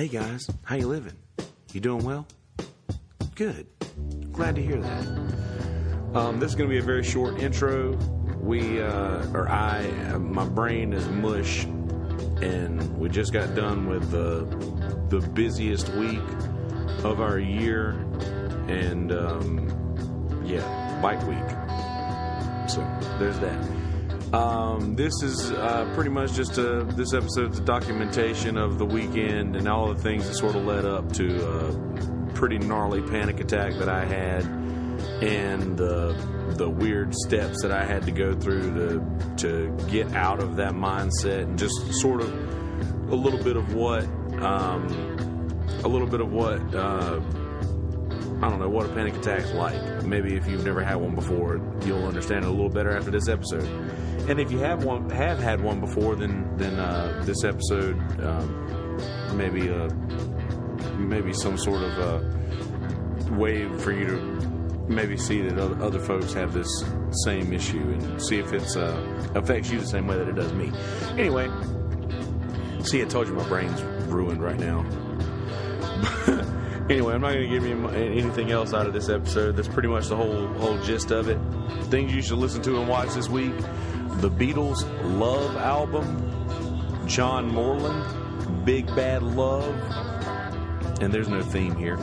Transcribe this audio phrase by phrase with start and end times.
[0.00, 1.12] Hey guys, how you living?
[1.74, 2.26] You doing well?
[3.34, 3.66] Good.
[4.32, 5.06] Glad to hear that.
[6.14, 7.92] Um, this is going to be a very short intro.
[8.40, 11.64] We, uh, or I, uh, my brain is mush,
[12.40, 14.46] and we just got done with the
[15.14, 16.18] the busiest week
[17.04, 17.90] of our year,
[18.68, 22.70] and um, yeah, bike week.
[22.70, 22.80] So
[23.18, 23.79] there's that.
[24.32, 29.56] Um, this is uh, pretty much just a this episode's a documentation of the weekend
[29.56, 33.74] and all the things that sort of led up to a pretty gnarly panic attack
[33.74, 34.44] that I had,
[35.20, 36.14] and the
[36.56, 40.74] the weird steps that I had to go through to to get out of that
[40.74, 42.32] mindset, and just sort of
[43.10, 44.04] a little bit of what
[44.40, 44.86] um,
[45.82, 46.72] a little bit of what.
[46.72, 47.20] Uh,
[48.42, 50.02] I don't know what a panic attack's like.
[50.02, 53.28] Maybe if you've never had one before, you'll understand it a little better after this
[53.28, 53.64] episode.
[54.30, 59.36] And if you have one, have had one before, then then uh, this episode um,
[59.36, 59.88] maybe uh,
[60.96, 64.20] maybe some sort of uh, way for you to
[64.88, 66.84] maybe see that other, other folks have this
[67.24, 70.52] same issue and see if it's uh, affects you the same way that it does
[70.54, 70.72] me.
[71.18, 71.48] Anyway,
[72.82, 74.86] see, I told you my brain's ruined right now.
[76.90, 79.54] Anyway, I'm not going to give you anything else out of this episode.
[79.56, 81.38] That's pretty much the whole whole gist of it.
[81.84, 83.56] Things you should listen to and watch this week:
[84.20, 84.82] the Beatles'
[85.16, 89.72] Love album, John Moreland, Big Bad Love,
[91.00, 91.96] and there's no theme here.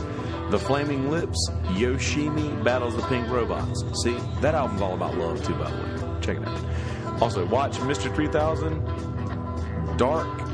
[0.52, 3.84] The Flaming Lips, Yoshimi battles the Pink Robots.
[4.04, 6.22] See, that album's all about love too, by the way.
[6.22, 7.22] Check it out.
[7.22, 8.16] Also, watch Mr.
[8.16, 10.47] 3000, Dark,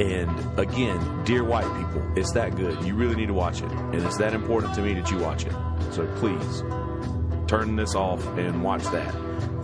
[0.00, 2.82] and again, dear white people, it's that good.
[2.84, 3.70] You really need to watch it.
[3.70, 5.52] And it's that important to me that you watch it.
[5.92, 6.62] So please,
[7.46, 9.12] turn this off and watch that.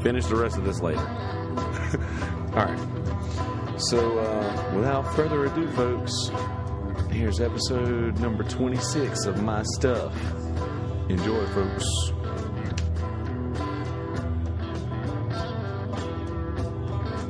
[0.03, 1.01] Finish the rest of this later.
[2.55, 3.81] All right.
[3.81, 6.13] So, uh, without further ado, folks,
[7.11, 10.15] here's episode number 26 of my stuff.
[11.09, 11.85] Enjoy, folks.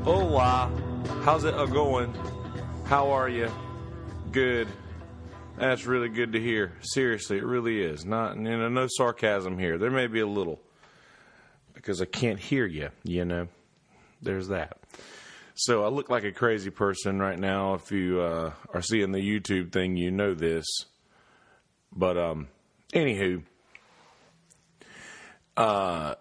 [0.04, 0.70] Hola.
[1.24, 2.14] How's it a going?
[2.86, 3.50] How are you?
[4.30, 4.68] Good.
[5.58, 6.72] That's really good to hear.
[6.82, 8.04] Seriously, it really is.
[8.04, 9.76] Not, you know, no sarcasm here.
[9.76, 10.60] There may be a little
[11.74, 12.90] because I can't hear you.
[13.02, 13.48] You know,
[14.22, 14.78] there's that.
[15.56, 17.74] So I look like a crazy person right now.
[17.74, 20.64] If you uh, are seeing the YouTube thing, you know this.
[21.90, 22.46] But um,
[22.92, 23.42] anywho,
[25.56, 26.14] uh,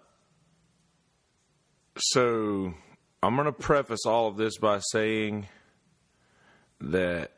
[1.96, 2.74] so
[3.22, 5.46] I'm gonna preface all of this by saying
[6.80, 7.32] that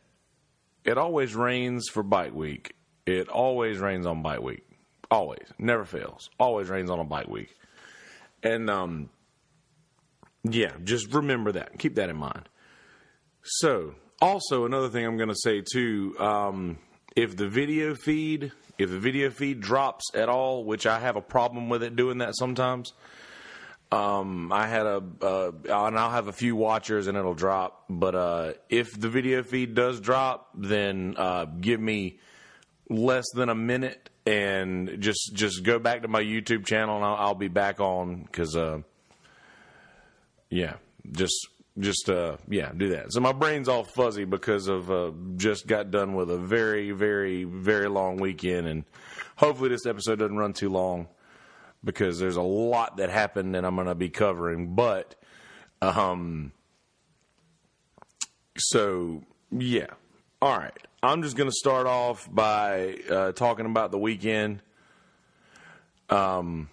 [0.84, 2.74] it always rains for bike week.
[3.06, 4.64] It always rains on bike week.
[5.10, 5.46] Always.
[5.58, 6.28] Never fails.
[6.38, 7.54] Always rains on a bike week.
[8.42, 9.10] And um
[10.44, 11.78] yeah, just remember that.
[11.78, 12.48] Keep that in mind.
[13.42, 16.78] So, also another thing I'm going to say too, um
[17.16, 21.20] if the video feed, if the video feed drops at all, which I have a
[21.20, 22.92] problem with it doing that sometimes,
[23.90, 27.84] um, I had a, uh, and I'll have a few watchers and it'll drop.
[27.88, 32.18] But uh, if the video feed does drop, then uh, give me
[32.90, 37.14] less than a minute and just just go back to my YouTube channel and I'll,
[37.14, 38.80] I'll be back on because, uh,
[40.50, 40.74] yeah,
[41.10, 43.12] just just uh, yeah, do that.
[43.12, 47.44] So my brain's all fuzzy because of uh, just got done with a very very
[47.44, 48.84] very long weekend and
[49.36, 51.08] hopefully this episode doesn't run too long
[51.84, 54.74] because there's a lot that happened that I'm going to be covering.
[54.74, 55.14] But,
[55.80, 56.52] um,
[58.56, 59.86] so yeah.
[60.40, 60.76] All right.
[61.02, 64.62] I'm just going to start off by uh, talking about the weekend.
[66.10, 66.68] Um,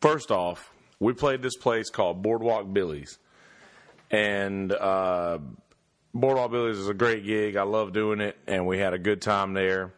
[0.00, 3.18] first off, we played this place called Boardwalk Billy's,
[4.10, 5.38] and uh,
[6.14, 7.56] Boardwalk Billy's is a great gig.
[7.56, 9.92] I love doing it, and we had a good time there.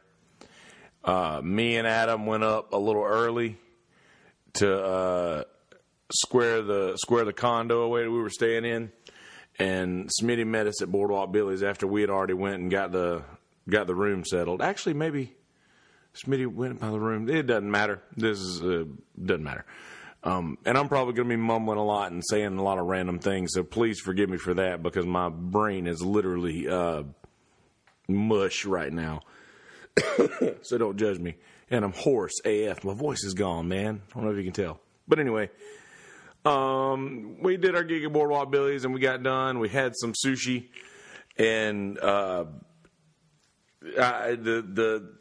[1.05, 3.59] Uh, me and Adam went up a little early
[4.55, 5.45] to uh,
[6.13, 8.93] square the square the condo away that we were staying in,
[9.59, 13.23] and Smitty met us at Boardwalk Billy's after we had already went and got the
[13.69, 14.63] got the room settled.
[14.63, 15.35] Actually, maybe
[16.15, 17.29] Smitty went by the room.
[17.29, 18.03] It doesn't matter.
[18.17, 18.85] This is uh,
[19.23, 19.65] doesn't matter.
[20.23, 22.85] Um, and I'm probably going to be mumbling a lot and saying a lot of
[22.85, 23.53] random things.
[23.55, 27.05] So please forgive me for that because my brain is literally uh,
[28.07, 29.23] mush right now.
[30.63, 31.37] so don't judge me
[31.71, 32.85] and I'm hoarse AF.
[32.85, 34.03] My voice is gone, man.
[34.11, 34.81] I don't know if you can tell.
[35.07, 35.51] But anyway,
[36.45, 39.59] um, we did our gig at Boardwalk Billy's and we got done.
[39.59, 40.69] We had some sushi
[41.41, 42.45] and uh,
[43.99, 45.13] I, the the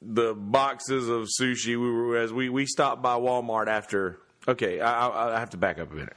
[0.00, 1.68] the boxes of sushi.
[1.68, 4.18] We were as we we stopped by Walmart after.
[4.48, 6.14] Okay, I, I have to back up a minute.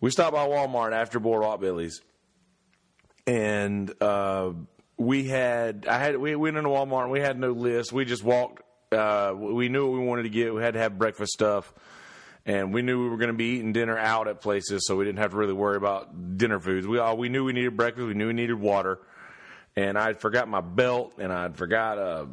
[0.00, 2.00] We stopped by Walmart after Boardwalk Billy's,
[3.28, 4.50] and uh,
[4.96, 7.04] we had I had we went into Walmart.
[7.04, 7.92] and We had no list.
[7.92, 8.62] We just walked.
[8.92, 10.54] Uh, we knew what we wanted to get.
[10.54, 11.72] We had to have breakfast stuff,
[12.44, 15.04] and we knew we were going to be eating dinner out at places, so we
[15.04, 16.86] didn't have to really worry about dinner foods.
[16.86, 18.06] We all we knew we needed breakfast.
[18.06, 18.98] We knew we needed water,
[19.76, 22.26] and I'd forgot my belt, and I'd forgot uh,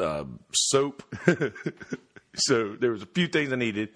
[0.00, 1.02] uh, soap.
[2.34, 3.90] so there was a few things I needed.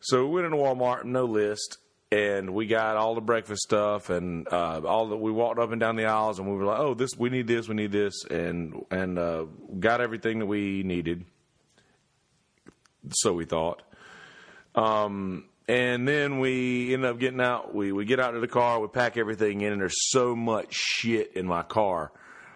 [0.00, 1.76] So we went into Walmart, no list,
[2.12, 5.16] and we got all the breakfast stuff and uh, all the.
[5.16, 7.46] We walked up and down the aisles, and we were like, "Oh, this we need
[7.46, 9.46] this, we need this," and and uh,
[9.78, 11.24] got everything that we needed.
[13.12, 13.82] So we thought.
[14.74, 17.72] Um, and then we end up getting out.
[17.74, 18.80] We we get out to the car.
[18.80, 22.10] We pack everything in, and there's so much shit in my car,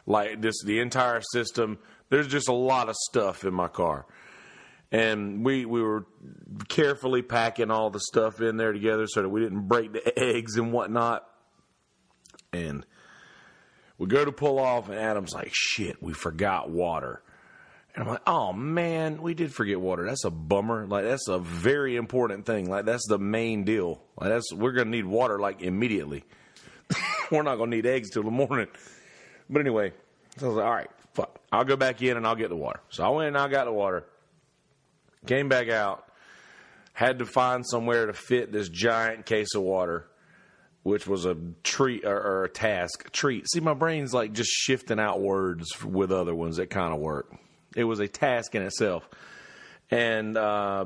[0.05, 1.79] like this the entire system.
[2.11, 4.07] There's just a lot of stuff in my car,
[4.95, 6.07] and we we were
[6.69, 10.57] carefully packing all the stuff in there together so that we didn't break the eggs
[10.57, 11.29] and whatnot.
[12.53, 12.87] And
[13.99, 17.23] we go to pull off, and Adam's like, "Shit, we forgot water."
[17.95, 20.05] And I'm like, oh man, we did forget water.
[20.05, 20.87] That's a bummer.
[20.87, 22.71] Like that's a very important thing.
[22.71, 24.01] Like that's the main deal.
[24.17, 26.25] Like that's we're gonna need water like immediately.
[27.33, 28.69] we're not gonna need eggs till the morning.
[29.51, 29.93] But anyway,
[30.39, 31.41] so I was like, all right, fuck.
[31.51, 32.81] I'll go back in and I'll get the water.
[32.91, 34.05] So I went and I got the water.
[35.27, 36.07] Came back out.
[36.93, 40.07] Had to find somewhere to fit this giant case of water,
[40.83, 43.11] which was a treat or, or a task.
[43.11, 43.47] Treat.
[43.51, 47.35] See, my brain's like just shifting out words with other ones that kind of work.
[47.75, 49.09] It was a task in itself,
[49.91, 50.85] and uh,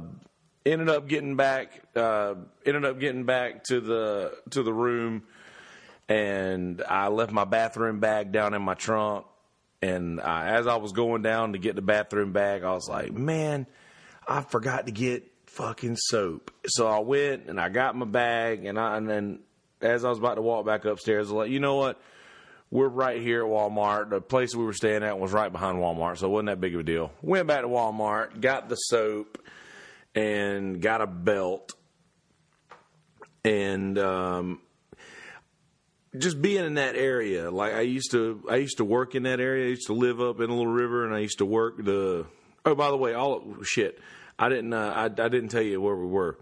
[0.64, 1.82] ended up getting back.
[1.94, 5.24] Uh, ended up getting back to the to the room,
[6.08, 9.26] and I left my bathroom bag down in my trunk.
[9.82, 13.12] And uh, as I was going down to get the bathroom bag, I was like,
[13.12, 13.66] "Man,
[14.28, 18.78] I forgot to get fucking soap." So I went and I got my bag, and
[18.78, 19.40] I and then
[19.80, 22.00] as I was about to walk back upstairs, I was like, "You know what?"
[22.70, 24.10] we're right here at Walmart.
[24.10, 26.74] The place we were staying at was right behind Walmart, so it wasn't that big
[26.74, 27.12] of a deal.
[27.22, 29.38] Went back to Walmart, got the soap,
[30.14, 31.72] and got a belt,
[33.44, 34.60] and um,
[36.16, 37.50] just being in that area.
[37.50, 39.66] Like I used to, I used to work in that area.
[39.66, 42.26] I used to live up in a Little River, and I used to work the.
[42.64, 43.98] Oh, by the way, all shit.
[44.38, 44.72] I didn't.
[44.72, 46.38] Uh, I, I didn't tell you where we were.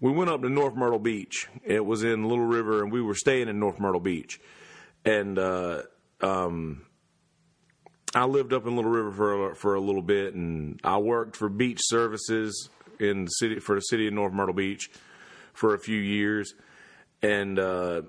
[0.00, 1.48] We went up to North Myrtle Beach.
[1.64, 4.40] It was in Little River, and we were staying in North Myrtle Beach
[5.06, 5.82] and uh,
[6.20, 6.82] um,
[8.14, 11.48] I lived up in Little River for for a little bit, and I worked for
[11.48, 14.90] beach services in the city for the city of North Myrtle Beach
[15.54, 16.54] for a few years,
[17.22, 18.02] and uh,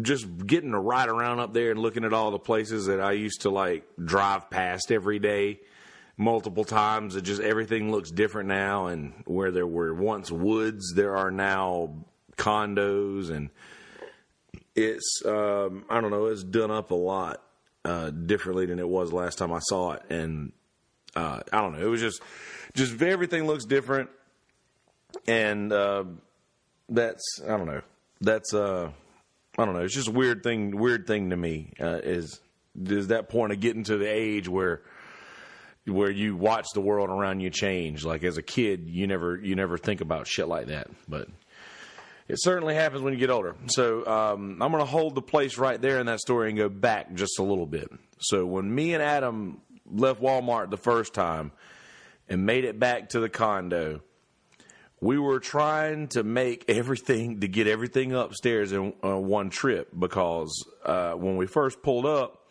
[0.00, 3.12] just getting to ride around up there and looking at all the places that I
[3.12, 5.58] used to like drive past every day
[6.16, 7.16] multiple times.
[7.16, 11.94] It just everything looks different now, and where there were once woods, there are now
[12.36, 13.48] condos and
[14.76, 17.42] it's um, I don't know, it's done up a lot
[17.84, 20.52] uh, differently than it was last time I saw it, and
[21.16, 22.20] uh, I don't know, it was just
[22.74, 24.10] just everything looks different,
[25.26, 26.04] and uh,
[26.90, 27.80] that's I don't know,
[28.20, 28.90] that's uh,
[29.58, 32.40] I don't know, it's just a weird thing, weird thing to me uh, is
[32.84, 34.82] is that point of getting to the age where
[35.86, 38.04] where you watch the world around you change.
[38.04, 41.28] Like as a kid, you never you never think about shit like that, but
[42.28, 43.54] it certainly happens when you get older.
[43.68, 46.68] So um, I'm going to hold the place right there in that story and go
[46.68, 47.88] back just a little bit.
[48.18, 51.52] So when me and Adam left Walmart the first time
[52.28, 54.00] and made it back to the condo,
[55.00, 60.64] we were trying to make everything to get everything upstairs in uh, one trip because
[60.84, 62.45] uh, when we first pulled up,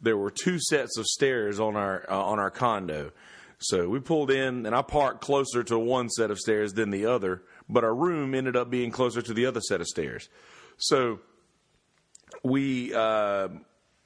[0.00, 3.12] there were two sets of stairs on our uh, on our condo.
[3.60, 7.06] So we pulled in, and I parked closer to one set of stairs than the
[7.06, 10.28] other but our room ended up being closer to the other set of stairs.
[10.78, 11.20] So
[12.42, 13.48] we uh,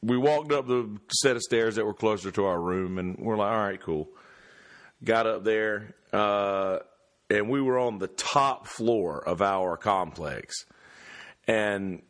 [0.03, 3.37] we walked up the set of stairs that were closer to our room, and we're
[3.37, 4.09] like, all right, cool.
[5.05, 6.79] Got up there, uh,
[7.31, 10.65] and we were on the top floor of our complex,
[11.47, 12.03] and.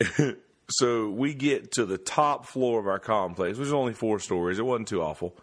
[0.68, 4.58] so we get to the top floor of our complex, which is only four stories.
[4.58, 5.36] It wasn't too awful.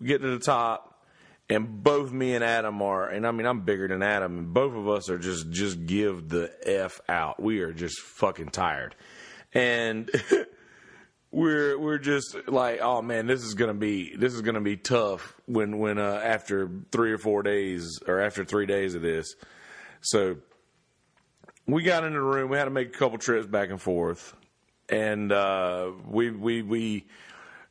[0.00, 1.04] We get to the top,
[1.48, 4.74] and both me and Adam are, and I mean I'm bigger than Adam, and both
[4.74, 7.42] of us are just just give the f out.
[7.42, 8.94] We are just fucking tired,
[9.52, 10.10] and
[11.30, 15.34] we're we're just like, oh man, this is gonna be this is gonna be tough
[15.46, 19.34] when when uh, after three or four days or after three days of this.
[20.00, 20.36] So
[21.68, 22.50] we got into the room.
[22.50, 24.34] We had to make a couple trips back and forth,
[24.88, 27.06] and uh, we we we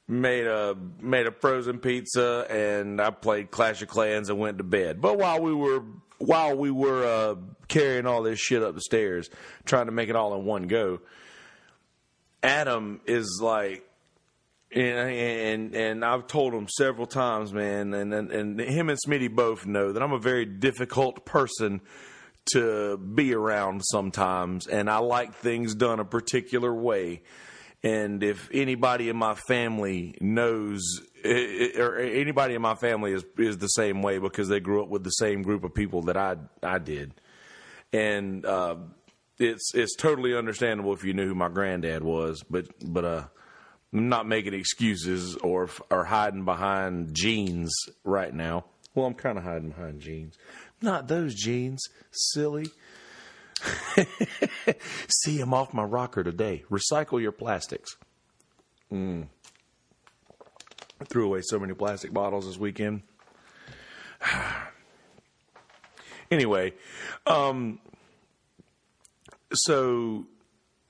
[0.07, 4.63] made a made a frozen pizza and I played Clash of Clans and went to
[4.63, 5.01] bed.
[5.01, 5.83] But while we were
[6.19, 7.35] while we were uh,
[7.67, 9.29] carrying all this shit up the stairs,
[9.65, 10.99] trying to make it all in one go,
[12.41, 13.83] Adam is like,
[14.71, 19.33] and and and I've told him several times, man, and and, and him and Smitty
[19.33, 21.81] both know that I'm a very difficult person
[22.53, 27.21] to be around sometimes, and I like things done a particular way.
[27.83, 30.81] And if anybody in my family knows,
[31.23, 35.03] or anybody in my family is is the same way because they grew up with
[35.03, 37.13] the same group of people that I I did,
[37.93, 38.77] and uh,
[39.39, 43.23] it's it's totally understandable if you knew who my granddad was, but but uh,
[43.93, 47.73] I'm not making excuses or or hiding behind genes
[48.03, 48.65] right now.
[48.95, 50.37] Well, I'm kind of hiding behind genes.
[50.81, 52.67] Not those jeans, silly.
[55.09, 56.63] See, I'm off my rocker today.
[56.69, 57.97] Recycle your plastics.
[58.91, 59.27] Mm.
[61.01, 63.01] I threw away so many plastic bottles this weekend.
[66.31, 66.73] anyway,
[67.25, 67.79] um,
[69.53, 70.27] so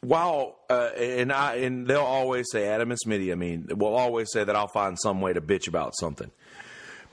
[0.01, 3.31] while uh, and I and they'll always say Adam and Smitty.
[3.31, 6.31] I mean, will always say that I'll find some way to bitch about something.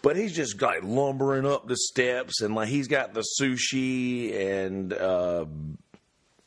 [0.05, 4.93] But he's just like lumbering up the steps, and like he's got the sushi and
[4.93, 5.47] uh,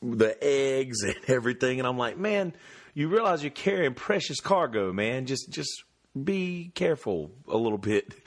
[0.01, 2.53] the eggs and everything, and I'm like, man,
[2.93, 5.25] you realize you're carrying precious cargo, man.
[5.25, 5.83] Just just
[6.23, 8.13] be careful a little bit.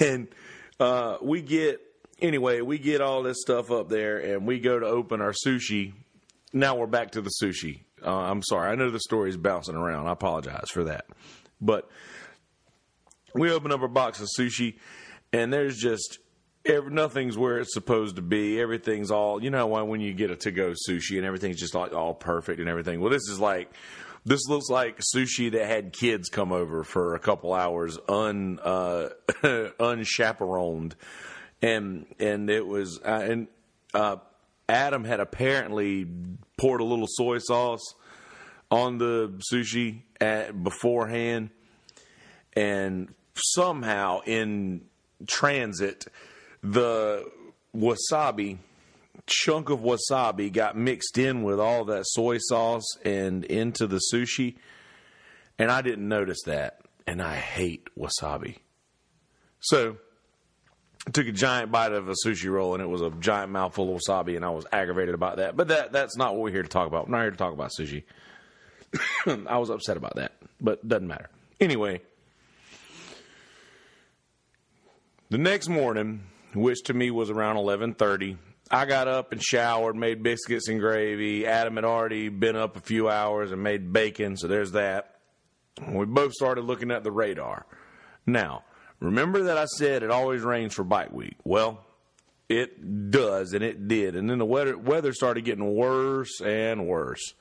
[0.00, 0.28] And
[0.78, 1.80] uh, we get
[2.22, 5.92] anyway, we get all this stuff up there, and we go to open our sushi
[6.52, 7.80] now we're back to the sushi.
[8.04, 8.70] Uh, I'm sorry.
[8.70, 10.06] I know the story is bouncing around.
[10.06, 11.06] I apologize for that.
[11.60, 11.88] But
[13.34, 14.76] we open up a box of sushi,
[15.32, 16.18] and there's just
[16.64, 18.60] every, nothing's where it's supposed to be.
[18.60, 21.74] Everything's all you know why when you get a to go sushi and everything's just
[21.74, 23.00] like all perfect and everything.
[23.00, 23.70] Well, this is like
[24.24, 29.08] this looks like sushi that had kids come over for a couple hours un uh,
[29.80, 30.94] unchaperoned,
[31.62, 33.48] and and it was uh, and
[33.94, 34.16] uh,
[34.68, 36.06] Adam had apparently
[36.58, 37.94] poured a little soy sauce
[38.70, 41.50] on the sushi at, beforehand,
[42.54, 43.08] and
[43.38, 44.82] somehow in
[45.26, 46.06] transit,
[46.62, 47.30] the
[47.74, 48.58] wasabi
[49.26, 54.56] chunk of wasabi got mixed in with all that soy sauce and into the sushi,
[55.58, 58.58] and I didn't notice that, and I hate wasabi.
[59.60, 59.96] So
[61.06, 63.94] I took a giant bite of a sushi roll and it was a giant mouthful
[63.94, 65.56] of wasabi and I was aggravated about that.
[65.56, 67.08] But that that's not what we're here to talk about.
[67.08, 68.04] We're not here to talk about sushi.
[69.48, 71.28] I was upset about that, but doesn't matter.
[71.60, 72.02] Anyway,
[75.30, 76.22] the next morning,
[76.54, 78.36] which to me was around 11:30,
[78.70, 81.46] I got up and showered, made biscuits and gravy.
[81.46, 85.16] Adam had already been up a few hours and made bacon, so there's that.
[85.86, 87.66] We both started looking at the radar.
[88.26, 88.64] Now,
[89.00, 91.36] Remember that I said it always rains for bike week?
[91.44, 91.84] Well,
[92.48, 94.16] it does, and it did.
[94.16, 97.34] And then the weather, weather started getting worse and worse.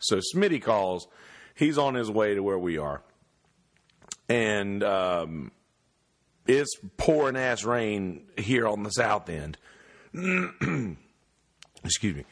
[0.00, 1.06] So Smitty calls.
[1.54, 3.02] He's on his way to where we are.
[4.28, 5.52] And um,
[6.46, 9.56] it's pouring ass rain here on the south end.
[11.84, 12.24] Excuse me.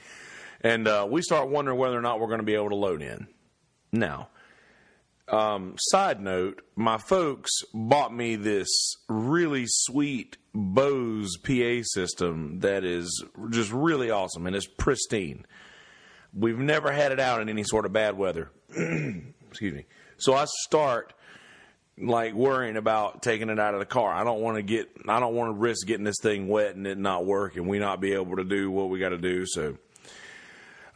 [0.61, 3.03] And uh, we start wondering whether or not we're going to be able to load
[3.03, 3.27] in.
[3.91, 4.29] Now,
[5.29, 8.69] um, side note, my folks bought me this
[9.09, 15.47] really sweet Bose PA system that is just really awesome and it's pristine.
[16.35, 18.51] We've never had it out in any sort of bad weather.
[18.71, 19.87] Excuse me.
[20.17, 21.15] So I start
[21.99, 24.13] like worrying about taking it out of the car.
[24.13, 26.87] I don't want to get I don't want to risk getting this thing wet and
[26.87, 29.45] it not work and we not be able to do what we got to do.
[29.47, 29.77] So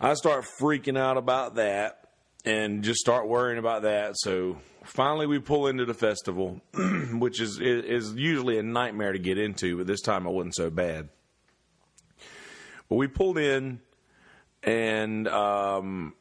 [0.00, 2.08] I start freaking out about that
[2.44, 4.14] and just start worrying about that.
[4.16, 6.60] So finally, we pull into the festival,
[7.12, 10.70] which is is usually a nightmare to get into, but this time it wasn't so
[10.70, 11.08] bad.
[12.88, 13.80] But we pulled in,
[14.62, 16.14] and um,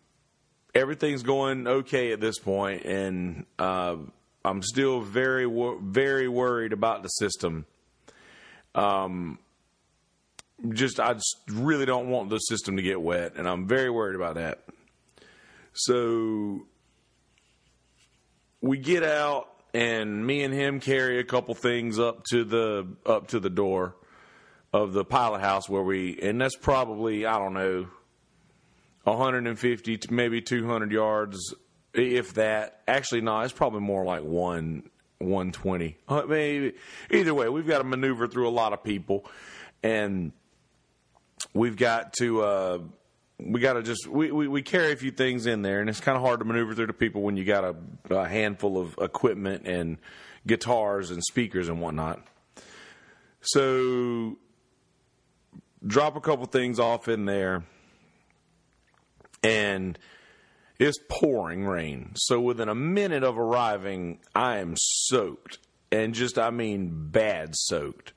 [0.73, 3.97] everything's going okay at this point, and uh,
[4.45, 5.49] I'm still very
[5.81, 7.65] very worried about the system.
[8.73, 9.39] Um,
[10.69, 14.15] just I just really don't want the system to get wet, and I'm very worried
[14.15, 14.63] about that.
[15.73, 16.67] So
[18.61, 23.27] we get out and me and him carry a couple things up to the up
[23.29, 23.95] to the door
[24.71, 27.87] of the pilot house where we and that's probably I don't know
[29.03, 31.53] 150 to maybe 200 yards
[31.95, 34.83] if that actually no it's probably more like 1
[35.19, 36.73] 120 uh, maybe
[37.11, 39.25] either way we've got to maneuver through a lot of people
[39.83, 40.31] and
[41.53, 42.79] we've got to uh,
[43.39, 45.99] we got to just we, we, we, carry a few things in there, and it's
[45.99, 47.75] kind of hard to maneuver through the people when you got a,
[48.09, 49.97] a, handful of equipment and
[50.47, 52.25] guitars and speakers and whatnot.
[53.41, 54.37] So
[55.85, 57.63] drop a couple things off in there,
[59.43, 59.99] and
[60.79, 62.11] It's pouring rain.
[62.15, 65.59] So within a minute of arriving, I am soaked.
[65.91, 68.13] And just, I mean, bad soaked.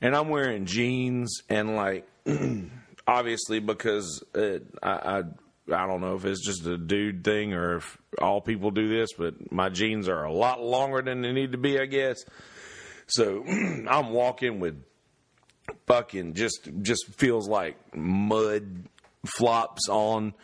[0.00, 2.08] And I'm wearing jeans and like,
[3.06, 5.22] obviously because it, I, I
[5.70, 9.10] I don't know if it's just a dude thing or if all people do this,
[9.18, 12.24] but my jeans are a lot longer than they need to be, I guess.
[13.06, 13.44] So
[13.88, 14.82] I'm walking with
[15.86, 18.84] fucking just just feels like mud
[19.26, 20.34] flops on,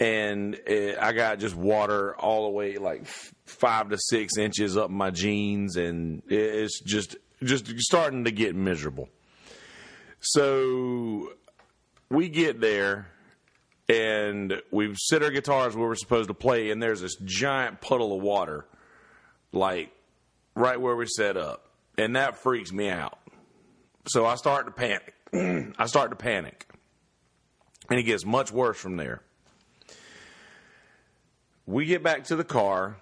[0.00, 3.06] and it, I got just water all the way like
[3.46, 9.08] five to six inches up my jeans, and it's just just starting to get miserable.
[10.20, 11.32] So
[12.10, 13.08] we get there
[13.88, 18.16] and we sit our guitars where we're supposed to play, and there's this giant puddle
[18.16, 18.66] of water,
[19.52, 19.92] like
[20.54, 23.18] right where we set up, and that freaks me out.
[24.08, 25.14] So I start to panic.
[25.78, 26.66] I start to panic,
[27.90, 29.22] and it gets much worse from there.
[31.66, 32.96] We get back to the car,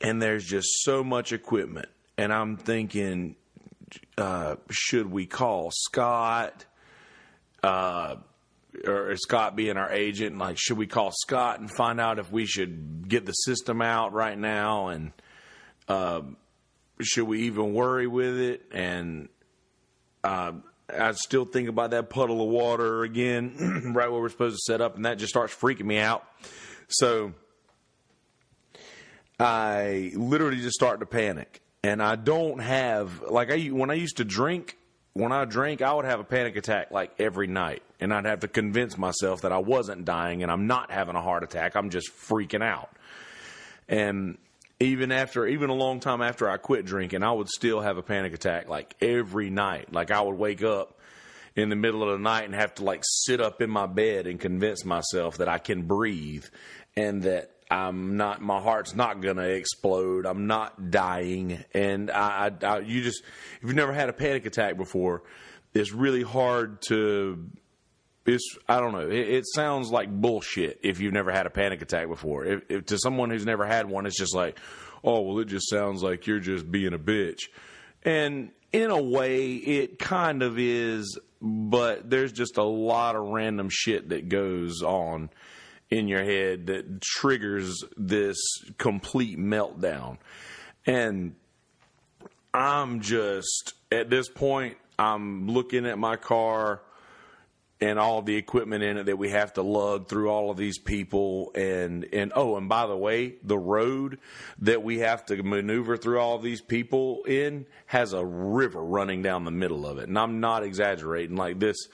[0.00, 3.36] and there's just so much equipment, and I'm thinking,
[4.16, 6.64] uh, should we call Scott?
[7.62, 8.16] Uh,
[8.86, 12.46] or Scott being our agent, like, should we call Scott and find out if we
[12.46, 14.88] should get the system out right now?
[14.88, 15.12] And
[15.88, 16.22] uh,
[17.00, 18.62] should we even worry with it?
[18.72, 19.28] And
[20.22, 20.52] uh,
[20.88, 24.80] I still think about that puddle of water again, right where we're supposed to set
[24.80, 26.24] up, and that just starts freaking me out.
[26.90, 27.32] So
[29.38, 31.62] I literally just start to panic.
[31.82, 34.76] And I don't have, like, I, when I used to drink,
[35.14, 37.82] when I drank, I would have a panic attack like every night.
[38.00, 41.22] And I'd have to convince myself that I wasn't dying and I'm not having a
[41.22, 41.76] heart attack.
[41.76, 42.90] I'm just freaking out.
[43.88, 44.36] And
[44.78, 48.02] even after, even a long time after I quit drinking, I would still have a
[48.02, 49.92] panic attack like every night.
[49.92, 50.98] Like I would wake up
[51.56, 54.26] in the middle of the night and have to like sit up in my bed
[54.26, 56.44] and convince myself that I can breathe
[56.96, 60.26] and that I'm not, my heart's not going to explode.
[60.26, 61.64] I'm not dying.
[61.72, 65.22] And I, I, I, you just, if you've never had a panic attack before,
[65.72, 67.48] it's really hard to,
[68.26, 71.80] it's, I don't know, it, it sounds like bullshit if you've never had a panic
[71.80, 72.44] attack before.
[72.44, 74.58] If, if to someone who's never had one, it's just like,
[75.04, 77.42] oh, well, it just sounds like you're just being a bitch.
[78.02, 83.68] And in a way, it kind of is, but there's just a lot of random
[83.70, 85.30] shit that goes on
[85.90, 88.38] in your head that triggers this
[88.78, 90.18] complete meltdown.
[90.86, 91.34] And
[92.54, 96.82] I'm just, at this point, I'm looking at my car
[97.80, 100.78] and all the equipment in it that we have to lug through all of these
[100.78, 101.50] people.
[101.54, 104.18] And and oh and by the way the road
[104.58, 109.22] that we have to maneuver through all of these people in has a river running
[109.22, 110.08] down the middle of it.
[110.08, 111.36] And I'm not exaggerating.
[111.36, 111.88] Like this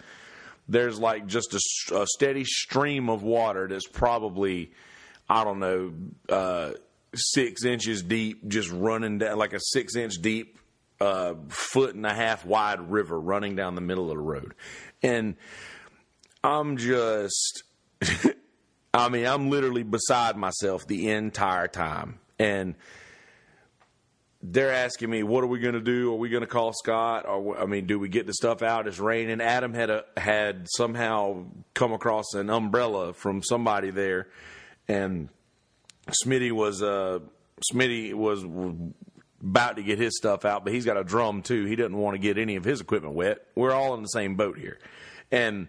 [0.68, 4.72] there's like just a, a steady stream of water that's probably,
[5.28, 5.92] I don't know,
[6.28, 6.72] uh,
[7.14, 10.58] six inches deep, just running down like a six inch deep,
[11.00, 14.54] uh, foot and a half wide river running down the middle of the road.
[15.02, 15.36] And
[16.42, 17.62] I'm just,
[18.94, 22.18] I mean, I'm literally beside myself the entire time.
[22.38, 22.74] And,
[24.42, 26.12] they're asking me, what are we going to do?
[26.12, 27.26] Are we going to call Scott?
[27.26, 28.86] Or I mean, do we get the stuff out?
[28.86, 29.40] It's raining.
[29.40, 34.28] Adam had a, had somehow come across an umbrella from somebody there,
[34.88, 35.28] and
[36.08, 37.20] Smitty was uh,
[37.72, 38.44] Smitty was
[39.42, 41.64] about to get his stuff out, but he's got a drum too.
[41.64, 43.38] He doesn't want to get any of his equipment wet.
[43.54, 44.78] We're all in the same boat here,
[45.30, 45.68] and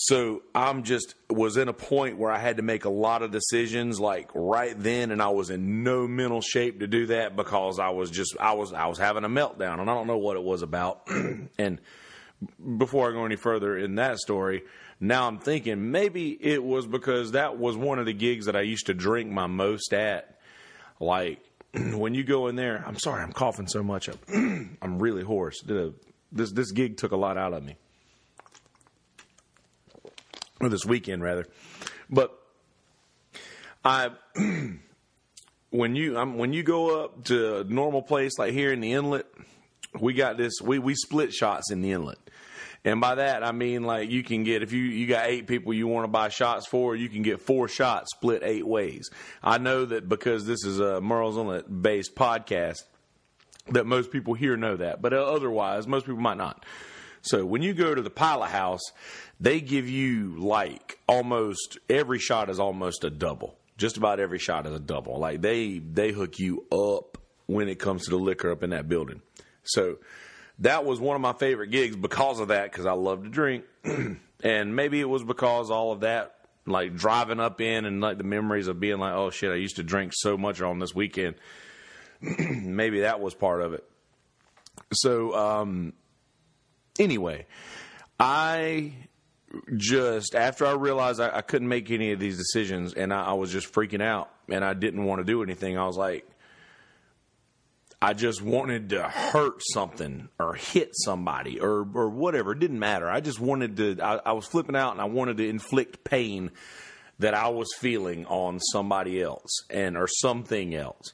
[0.00, 3.32] so I'm just was in a point where I had to make a lot of
[3.32, 7.80] decisions like right then and I was in no mental shape to do that because
[7.80, 10.36] I was just I was I was having a meltdown and I don't know what
[10.36, 11.08] it was about.
[11.58, 11.80] and
[12.76, 14.62] before I go any further in that story,
[15.00, 18.60] now I'm thinking maybe it was because that was one of the gigs that I
[18.60, 20.38] used to drink my most at.
[21.00, 21.40] Like
[21.74, 24.08] when you go in there, I'm sorry, I'm coughing so much.
[24.28, 25.60] I'm really hoarse.
[26.30, 27.78] This this gig took a lot out of me
[30.60, 31.46] or this weekend rather.
[32.10, 32.38] But
[33.84, 34.10] I,
[35.70, 38.92] when you um, when you go up to a normal place like here in the
[38.92, 39.26] inlet,
[40.00, 40.60] we got this.
[40.62, 42.18] We we split shots in the inlet.
[42.84, 45.74] And by that I mean like you can get if you you got eight people
[45.74, 49.10] you want to buy shots for, you can get four shots split eight ways.
[49.42, 52.84] I know that because this is a Murrells Inlet based podcast,
[53.70, 56.64] that most people here know that, but otherwise most people might not.
[57.22, 58.82] So when you go to the pilot house,
[59.40, 63.56] they give you like almost every shot is almost a double.
[63.76, 65.18] Just about every shot is a double.
[65.18, 68.88] Like they they hook you up when it comes to the liquor up in that
[68.88, 69.22] building.
[69.62, 69.98] So
[70.60, 73.64] that was one of my favorite gigs because of that because I love to drink.
[74.42, 76.34] and maybe it was because all of that
[76.66, 79.76] like driving up in and like the memories of being like, oh shit, I used
[79.76, 81.36] to drink so much on this weekend.
[82.20, 83.84] Maybe that was part of it.
[84.92, 85.92] So, um,
[86.98, 87.46] anyway,
[88.18, 88.92] I
[89.76, 93.32] just after I realized I, I, couldn't make any of these decisions and I, I
[93.32, 95.78] was just freaking out and I didn't want to do anything.
[95.78, 96.28] I was like,
[98.00, 102.52] I just wanted to hurt something or hit somebody or or whatever.
[102.52, 103.08] It didn't matter.
[103.08, 104.00] I just wanted to.
[104.00, 106.50] I, I was flipping out and I wanted to inflict pain
[107.18, 111.12] that I was feeling on somebody else and or something else.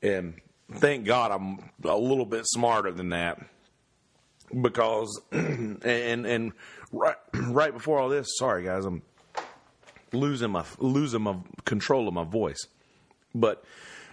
[0.00, 0.40] And
[0.72, 3.44] thank God I'm a little bit smarter than that
[4.60, 6.52] because and and
[6.92, 9.02] right right before all this, sorry guys, I'm
[10.12, 12.66] losing my losing my control of my voice.
[13.34, 13.64] But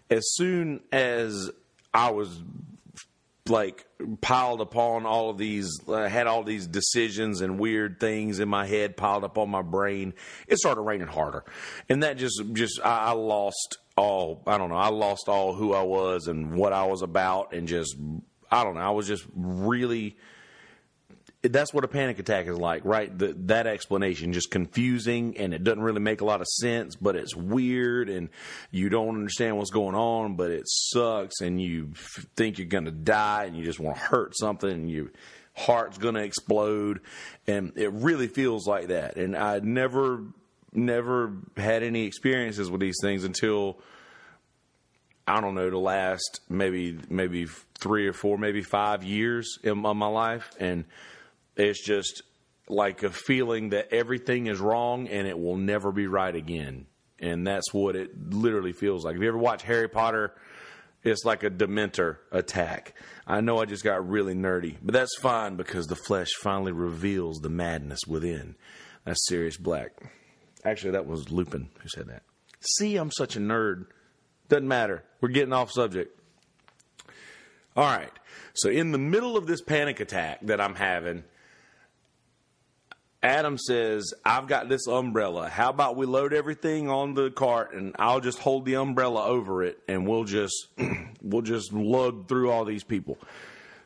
[0.10, 1.51] as soon as
[1.93, 2.41] I was
[3.47, 3.86] like
[4.21, 8.65] piled upon all of these uh, had all these decisions and weird things in my
[8.65, 10.13] head piled up on my brain
[10.47, 11.43] it started raining harder
[11.89, 15.73] and that just just I, I lost all i don't know i lost all who
[15.73, 17.95] i was and what i was about and just
[18.51, 20.15] i don't know i was just really
[21.43, 23.17] that's what a panic attack is like, right?
[23.17, 27.15] The, that explanation just confusing and it doesn't really make a lot of sense, but
[27.15, 28.29] it's weird and
[28.69, 31.93] you don't understand what's going on, but it sucks and you
[32.35, 35.07] think you're going to die and you just want to hurt something and your
[35.55, 37.01] heart's going to explode
[37.47, 39.17] and it really feels like that.
[39.17, 40.23] And I never
[40.73, 43.77] never had any experiences with these things until
[45.27, 47.47] I don't know the last maybe maybe
[47.82, 50.86] 3 or 4 maybe 5 years in my life and
[51.56, 52.24] it's just
[52.70, 56.86] like a feeling that everything is wrong and it will never be right again.
[57.20, 59.15] And that's what it literally feels like.
[59.15, 60.34] If you ever watch Harry Potter,
[61.04, 62.94] it's like a Dementor attack.
[63.28, 67.39] I know I just got really nerdy, but that's fine because the flesh finally reveals
[67.39, 68.56] the madness within.
[69.06, 69.91] That's Sirius Black.
[70.63, 72.24] Actually, that was Lupin who said that.
[72.62, 73.88] See, I'm such a nerd.
[74.48, 75.04] Doesn't matter.
[75.20, 76.20] We're getting off subject.
[77.75, 78.12] All right.
[78.53, 81.23] So, in the middle of this panic attack that I'm having,
[83.23, 85.47] Adam says, I've got this umbrella.
[85.47, 89.63] How about we load everything on the cart and I'll just hold the umbrella over
[89.63, 90.67] it and we'll just
[91.21, 93.19] we'll just lug through all these people.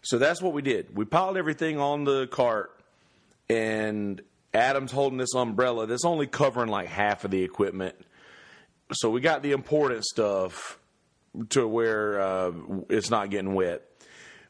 [0.04, 0.95] So that's what we did.
[0.95, 2.71] We piled everything on the cart
[3.50, 4.21] and
[4.54, 7.95] Adam's holding this umbrella that's only covering like half of the equipment.
[8.93, 10.80] So we got the important stuff
[11.50, 12.52] to where uh,
[12.89, 13.82] it's not getting wet.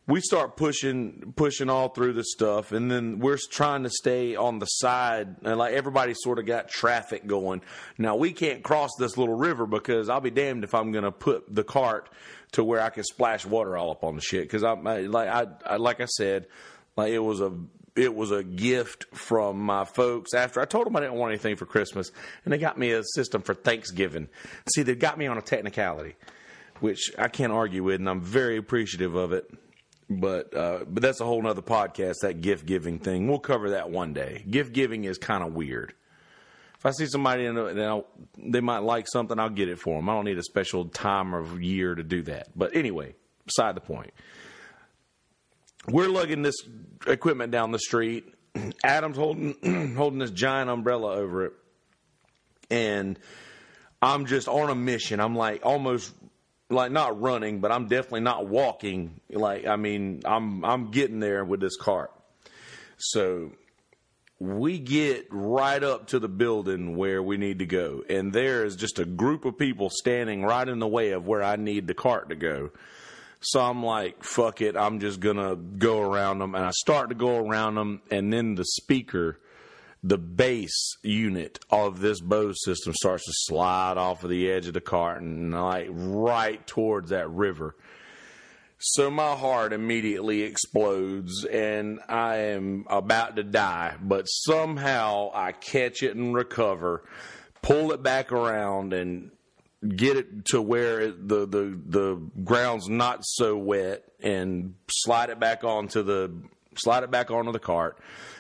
[0.08, 4.60] We start pushing pushing all through the stuff and then we're trying to stay on
[4.60, 7.62] the side and like everybody sort of got traffic going.
[7.98, 11.12] Now we can't cross this little river because i'll be damned if i'm going to
[11.12, 12.08] put the cart
[12.52, 15.48] to where i can splash water all up on the shit because i like I,
[15.65, 16.45] I like i said
[16.95, 17.52] like it was a
[17.95, 21.56] it was a gift from my folks after I told them I didn't want anything
[21.56, 22.12] for Christmas,
[22.43, 24.28] and they got me a system for Thanksgiving.
[24.74, 26.15] See, they got me on a technicality,
[26.80, 29.50] which I can't argue with, and I'm very appreciative of it
[30.10, 32.20] but uh, but that's a whole nother podcast.
[32.22, 34.44] That gift giving thing, we'll cover that one day.
[34.50, 35.94] Gift giving is kind of weird.
[36.78, 38.04] If I see somebody and
[38.38, 40.10] they might like something, I'll get it for them.
[40.10, 42.50] I don't need a special time of year to do that.
[42.56, 44.12] But anyway, beside the point.
[45.88, 46.56] We're lugging this
[47.08, 48.32] equipment down the street.
[48.84, 51.54] Adam's holding holding this giant umbrella over it,
[52.70, 53.18] and
[54.02, 55.20] I'm just on a mission.
[55.20, 56.14] I'm like almost
[56.69, 59.19] like not running, but I'm definitely not walking.
[59.30, 62.12] Like I mean, I'm I'm getting there with this cart.
[62.97, 63.51] So
[64.39, 68.75] we get right up to the building where we need to go, and there is
[68.75, 71.93] just a group of people standing right in the way of where I need the
[71.93, 72.71] cart to go.
[73.41, 77.15] So I'm like, fuck it, I'm just gonna go around them, and I start to
[77.15, 79.39] go around them, and then the speaker
[80.06, 84.76] the base unit of this Bose system starts to slide off of the edge of
[84.76, 87.76] the cart and like right towards that river.
[88.78, 96.04] So my heart immediately explodes and I am about to die, but somehow I catch
[96.04, 97.04] it and recover,
[97.63, 99.32] pull it back around and
[99.88, 105.63] get it to where the, the, the ground's not so wet and slide it back
[105.63, 106.32] onto the,
[106.78, 107.98] slide it back onto the cart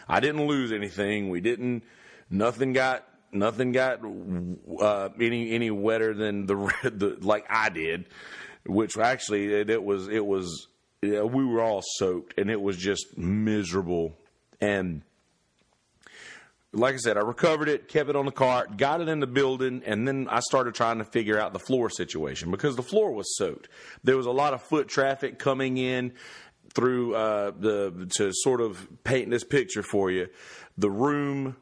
[0.07, 1.29] I didn't lose anything.
[1.29, 1.83] We didn't.
[2.29, 3.07] Nothing got.
[3.31, 3.99] Nothing got
[4.79, 8.05] uh, any any wetter than the, the like I did,
[8.65, 10.67] which actually it, it was it was
[11.01, 14.17] yeah, we were all soaked and it was just miserable
[14.61, 15.01] and
[16.75, 19.27] like I said, I recovered it, kept it on the cart, got it in the
[19.27, 23.11] building, and then I started trying to figure out the floor situation because the floor
[23.11, 23.69] was soaked.
[24.03, 26.13] There was a lot of foot traffic coming in
[26.75, 30.27] through uh, the to sort of paint this picture for you.
[30.77, 31.55] The room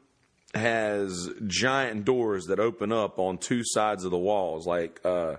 [0.54, 5.36] has giant doors that open up on two sides of the walls, like uh,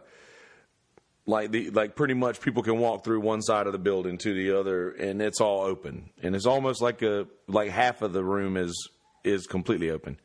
[1.26, 4.34] like the like pretty much people can walk through one side of the building to
[4.34, 8.24] the other, and it's all open, and it's almost like a like half of the
[8.24, 8.90] room is
[9.24, 10.20] is completely open.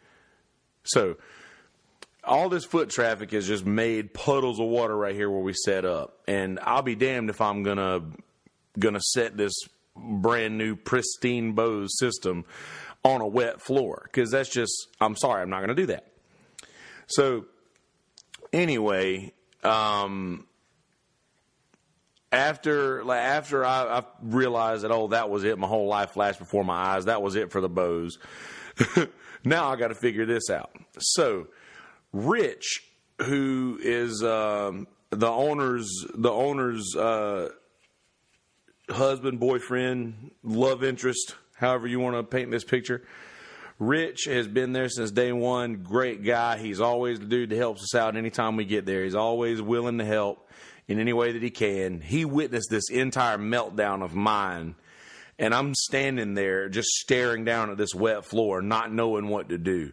[0.84, 1.16] So
[2.22, 5.84] all this foot traffic has just made puddles of water right here where we set
[5.84, 8.00] up, and I'll be damned if I'm gonna
[8.78, 9.54] gonna set this
[9.96, 12.44] brand new pristine Bose system
[13.04, 16.06] on a wet floor because that's just I'm sorry I'm not going to do that.
[17.06, 17.46] So
[18.52, 19.32] anyway,
[19.64, 20.46] um,
[22.32, 26.38] after like after I, I, realized that oh that was it, my whole life flashed
[26.38, 27.06] before my eyes.
[27.06, 28.18] That was it for the Bose.
[29.44, 30.70] now I got to figure this out.
[30.98, 31.48] So
[32.12, 32.84] Rich,
[33.22, 37.48] who is um, the owner's the owner's uh,
[38.92, 43.02] husband, boyfriend, love interest, however you want to paint this picture.
[43.78, 45.82] Rich has been there since day one.
[45.82, 46.58] Great guy.
[46.58, 49.04] He's always the dude that helps us out anytime we get there.
[49.04, 50.50] He's always willing to help
[50.86, 52.00] in any way that he can.
[52.00, 54.74] He witnessed this entire meltdown of mine.
[55.40, 59.56] And I'm standing there just staring down at this wet floor, not knowing what to
[59.56, 59.92] do.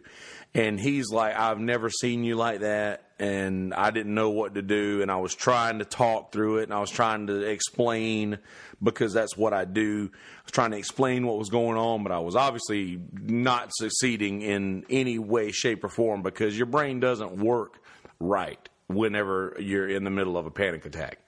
[0.54, 3.04] And he's like, I've never seen you like that.
[3.18, 5.00] And I didn't know what to do.
[5.00, 8.38] And I was trying to talk through it and I was trying to explain
[8.82, 10.10] because that's what I do.
[10.12, 14.42] I was trying to explain what was going on, but I was obviously not succeeding
[14.42, 17.82] in any way, shape, or form because your brain doesn't work
[18.20, 21.20] right whenever you're in the middle of a panic attack.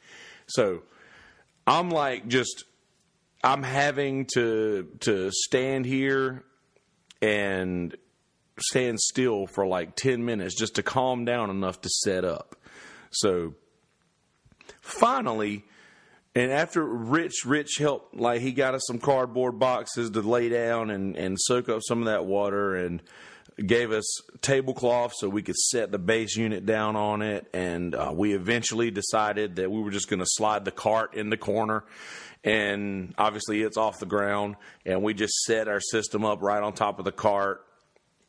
[0.46, 0.82] So
[1.66, 2.64] I'm like just
[3.42, 6.44] I'm having to to stand here
[7.22, 7.96] and
[8.58, 12.56] stand still for like 10 minutes just to calm down enough to set up.
[13.10, 13.54] So
[14.80, 15.64] finally,
[16.34, 20.90] and after Rich, Rich helped, like he got us some cardboard boxes to lay down
[20.90, 23.02] and, and soak up some of that water and
[23.66, 24.04] gave us
[24.40, 27.48] tablecloth so we could set the base unit down on it.
[27.52, 31.30] And uh, we eventually decided that we were just going to slide the cart in
[31.30, 31.84] the corner.
[32.42, 34.56] And obviously it's off the ground.
[34.86, 37.64] And we just set our system up right on top of the cart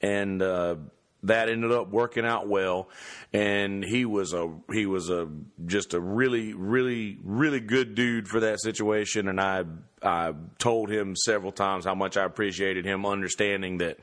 [0.02, 0.76] and uh,
[1.24, 2.90] that ended up working out well.
[3.32, 5.30] And he was a he was a
[5.66, 9.28] just a really really really good dude for that situation.
[9.28, 9.64] And I
[10.02, 14.00] I told him several times how much I appreciated him understanding that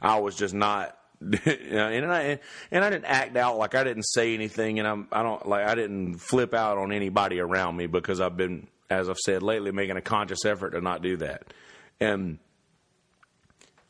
[0.00, 0.96] I was just not
[1.44, 2.38] and I
[2.70, 5.66] and I didn't act out like I didn't say anything, and I'm I don't like
[5.66, 9.70] I didn't flip out on anybody around me because I've been, as I've said lately,
[9.70, 11.54] making a conscious effort to not do that.
[12.00, 12.38] And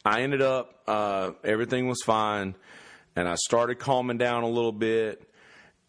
[0.04, 2.54] I ended up, uh, everything was fine,
[3.16, 5.28] and I started calming down a little bit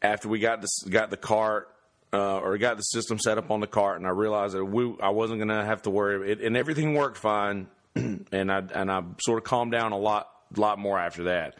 [0.01, 1.67] after we got the, got the cart
[2.13, 4.95] uh, or got the system set up on the cart, and I realized that we,
[5.01, 8.91] I wasn't going to have to worry, it, and everything worked fine, and I and
[8.91, 11.55] I sort of calmed down a lot lot more after that.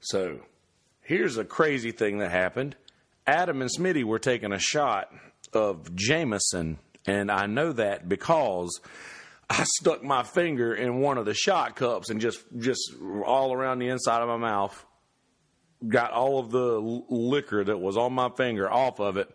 [0.00, 0.40] So
[1.02, 2.76] here's a crazy thing that happened.
[3.26, 5.12] Adam and Smitty were taking a shot
[5.54, 8.80] of Jameson, and I know that because
[9.48, 13.78] I stuck my finger in one of the shot cups and just just all around
[13.78, 14.84] the inside of my mouth
[15.86, 19.28] got all of the liquor that was on my finger off of it.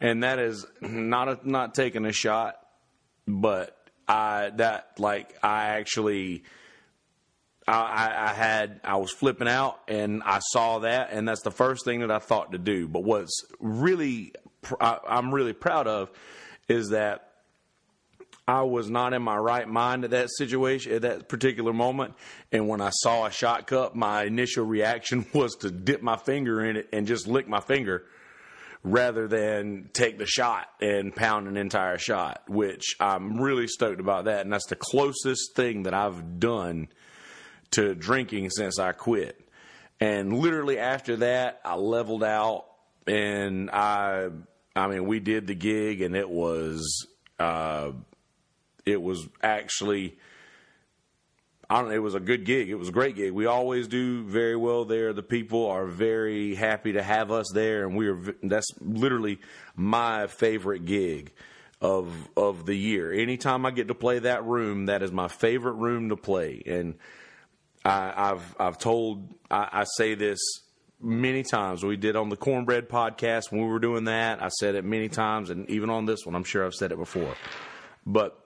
[0.00, 2.56] And that is not a, not taking a shot,
[3.26, 3.76] but
[4.08, 6.44] I that like I actually
[7.68, 11.84] I, I had I was flipping out and I saw that and that's the first
[11.84, 12.88] thing that I thought to do.
[12.88, 14.32] But what's really
[14.80, 16.10] I'm really proud of
[16.68, 17.30] is that
[18.46, 22.14] I was not in my right mind at that situation, at that particular moment.
[22.50, 26.64] And when I saw a shot cup, my initial reaction was to dip my finger
[26.64, 28.04] in it and just lick my finger
[28.82, 34.24] rather than take the shot and pound an entire shot, which I'm really stoked about
[34.24, 34.40] that.
[34.40, 36.88] And that's the closest thing that I've done
[37.72, 39.38] to drinking since I quit.
[40.00, 42.64] And literally after that, I leveled out
[43.10, 44.28] and I,
[44.76, 47.06] I mean, we did the gig and it was,
[47.38, 47.92] uh,
[48.86, 50.18] it was actually
[51.70, 52.68] I don't it was a good gig.
[52.68, 53.30] It was a great gig.
[53.30, 55.12] We always do very well there.
[55.12, 58.18] The people are very happy to have us there, and we are.
[58.42, 59.38] That's literally
[59.76, 61.32] my favorite gig
[61.80, 63.12] of of the year.
[63.12, 66.60] Anytime I get to play that room, that is my favorite room to play.
[66.66, 66.96] And
[67.84, 70.40] I, have I've told I, I say this
[71.00, 71.84] many times.
[71.84, 74.42] We did on the Cornbread podcast when we were doing that.
[74.42, 76.98] I said it many times, and even on this one, I'm sure I've said it
[76.98, 77.34] before.
[78.06, 78.38] But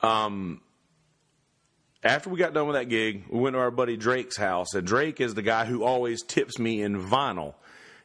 [0.00, 0.60] um,
[2.02, 4.86] after we got done with that gig, we went to our buddy Drake's house, and
[4.86, 7.54] Drake is the guy who always tips me in vinyl.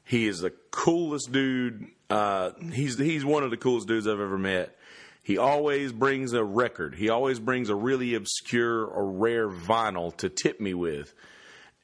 [0.04, 1.88] He is the coolest dude.
[2.10, 4.76] Uh, he's he's one of the coolest dudes I've ever met.
[5.22, 6.96] he always brings a record.
[6.96, 11.14] He always brings a really obscure or rare vinyl to tip me with.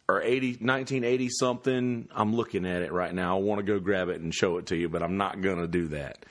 [0.10, 2.10] or 80, 1980 something.
[2.14, 3.38] I'm looking at it right now.
[3.38, 5.60] I want to go grab it and show it to you, but I'm not going
[5.60, 6.26] to do that.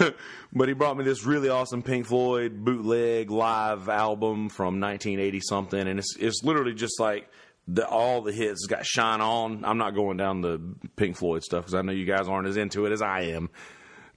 [0.54, 5.86] but he brought me this really awesome Pink Floyd bootleg live album from 1980 something,
[5.86, 7.28] and it's it's literally just like
[7.68, 8.62] the, all the hits.
[8.62, 9.66] It's got Shine On.
[9.66, 10.62] I'm not going down the
[10.96, 13.50] Pink Floyd stuff because I know you guys aren't as into it as I am.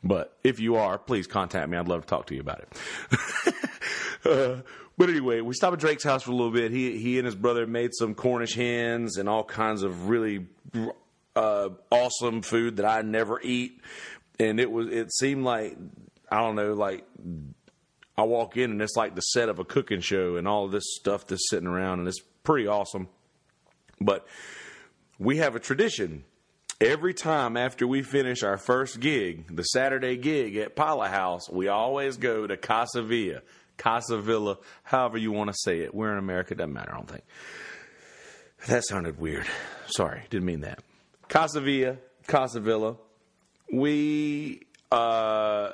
[0.03, 1.77] But if you are, please contact me.
[1.77, 3.53] I'd love to talk to you about it.
[4.25, 4.61] uh,
[4.97, 6.71] but anyway, we stopped at Drake's house for a little bit.
[6.71, 10.47] He he and his brother made some Cornish hens and all kinds of really
[11.35, 13.81] uh, awesome food that I never eat.
[14.39, 15.77] And it was it seemed like
[16.31, 17.05] I don't know like
[18.17, 20.95] I walk in and it's like the set of a cooking show and all this
[20.95, 23.07] stuff that's sitting around and it's pretty awesome.
[24.01, 24.25] But
[25.19, 26.23] we have a tradition.
[26.79, 31.69] Every time after we finish our first gig, the Saturday gig at Pilot House, we
[31.69, 33.41] always go to Casa Villa
[33.77, 35.93] Casa Villa, however you want to say it.
[35.93, 37.23] We're in America, doesn't matter, I don't think.
[38.67, 39.45] That sounded weird.
[39.85, 40.79] Sorry, didn't mean that.
[41.29, 42.97] Casa Villa, Casa Villa.
[43.71, 45.71] We uh,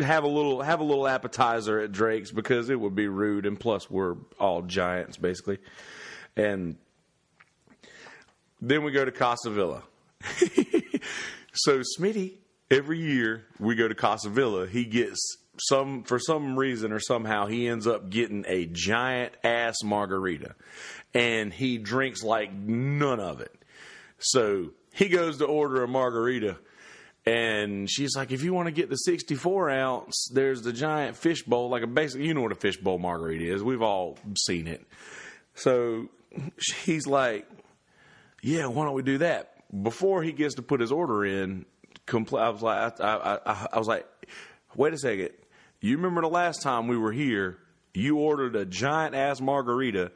[0.00, 3.58] have a little have a little appetizer at Drake's because it would be rude, and
[3.58, 5.58] plus we're all giants basically.
[6.36, 6.76] And
[8.60, 9.82] then we go to Casa Villa.
[11.54, 12.34] so Smitty,
[12.70, 17.46] every year we go to Casa Villa, he gets some for some reason or somehow
[17.46, 20.54] he ends up getting a giant ass margarita
[21.14, 23.54] and he drinks like none of it.
[24.18, 26.58] So he goes to order a margarita
[27.24, 31.42] and she's like, if you want to get the 64 ounce, there's the giant fish
[31.42, 33.64] bowl, like a basic, you know what a fish bowl margarita is.
[33.64, 34.86] We've all seen it.
[35.54, 36.08] So
[36.84, 37.48] he's like,
[38.42, 39.55] yeah, why don't we do that?
[39.82, 41.66] Before he gets to put his order in,
[42.08, 44.06] I was like, I, I, I was like,
[44.74, 45.30] wait a second.
[45.80, 47.58] You remember the last time we were here,
[47.94, 50.12] you ordered a giant ass margarita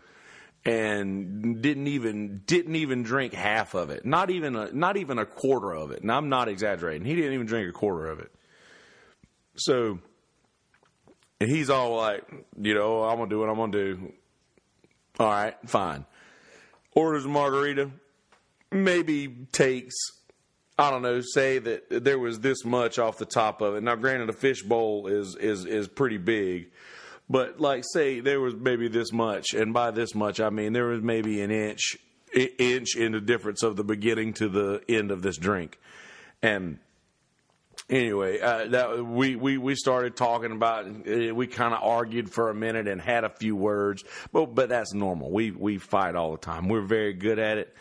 [0.64, 4.05] and didn't even didn't even drink half of it.
[4.05, 6.03] Not even a not even a quarter of it.
[6.03, 7.07] And I'm not exaggerating.
[7.07, 8.31] He didn't even drink a quarter of it.
[9.57, 9.99] So
[11.38, 12.25] he's all like,
[12.61, 14.12] you know, I'm gonna do what I'm gonna do.
[15.18, 16.05] All right, fine.
[16.94, 17.90] Orders a margarita,
[18.70, 19.94] maybe takes
[20.80, 23.83] I don't know, say that there was this much off the top of it.
[23.83, 26.70] Now, granted, a fish bowl is is is pretty big,
[27.28, 30.87] but like say there was maybe this much, and by this much I mean there
[30.87, 31.98] was maybe an inch
[32.35, 35.78] inch in the difference of the beginning to the end of this drink,
[36.42, 36.78] and
[37.90, 40.87] anyway, uh, that we, we we started talking about.
[40.87, 44.70] Uh, we kind of argued for a minute and had a few words, but but
[44.70, 45.30] that's normal.
[45.30, 46.68] We we fight all the time.
[46.68, 47.74] We're very good at it,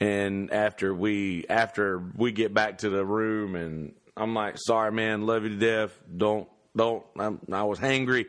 [0.00, 5.26] and after we after we get back to the room, and I'm like, "Sorry, man,
[5.26, 5.98] love you to death.
[6.14, 8.26] Don't don't." I'm, I was hangry,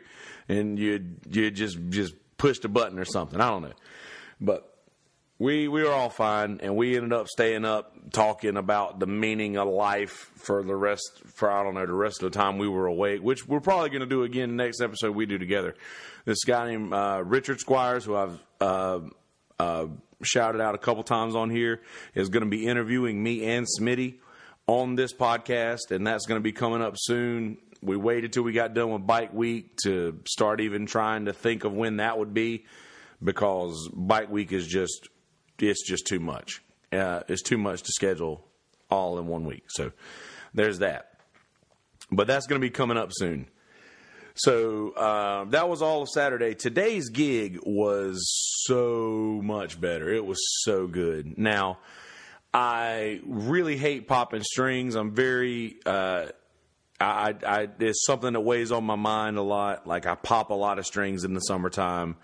[0.48, 3.40] and you you just just pushed a button or something.
[3.40, 3.72] I don't know,
[4.40, 4.78] but
[5.38, 9.56] we we were all fine, and we ended up staying up talking about the meaning
[9.56, 12.68] of life for the rest for I don't know the rest of the time we
[12.68, 15.74] were awake, which we're probably going to do again next episode we do together.
[16.24, 19.00] This guy named uh, Richard Squires, who I've uh,
[19.58, 19.86] uh,
[20.22, 21.80] shouted out a couple times on here,
[22.14, 24.16] is going to be interviewing me and Smitty
[24.66, 27.58] on this podcast, and that's going to be coming up soon.
[27.80, 31.64] We waited till we got done with Bike Week to start even trying to think
[31.64, 32.64] of when that would be,
[33.22, 35.08] because Bike Week is just
[35.58, 36.62] it's just too much.
[36.92, 38.44] Uh, it's too much to schedule
[38.90, 39.64] all in one week.
[39.68, 39.92] So
[40.54, 41.10] there's that.
[42.10, 43.48] But that's going to be coming up soon.
[44.38, 46.54] So uh, that was all of Saturday.
[46.54, 48.24] Today's gig was
[48.64, 50.08] so much better.
[50.12, 51.36] It was so good.
[51.36, 51.78] Now,
[52.54, 54.94] I really hate popping strings.
[54.94, 55.76] I'm very.
[55.84, 56.26] Uh,
[57.00, 59.86] I, I, it's something that weighs on my mind a lot.
[59.86, 62.16] Like I pop a lot of strings in the summertime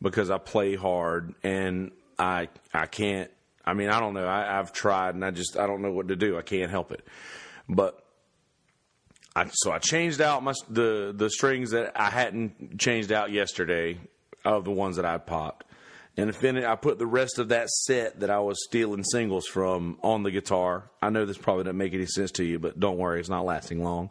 [0.00, 3.30] because I play hard and I I can't.
[3.64, 4.26] I mean, I don't know.
[4.26, 6.36] I, I've tried and I just I don't know what to do.
[6.38, 7.06] I can't help it.
[7.68, 8.01] But
[9.34, 13.98] I, so I changed out my the the strings that I hadn't changed out yesterday
[14.44, 15.64] of the ones that I popped,
[16.16, 19.98] and then I put the rest of that set that I was stealing singles from
[20.02, 20.90] on the guitar.
[21.00, 23.44] I know this probably doesn't make any sense to you, but don't worry, it's not
[23.44, 24.10] lasting long.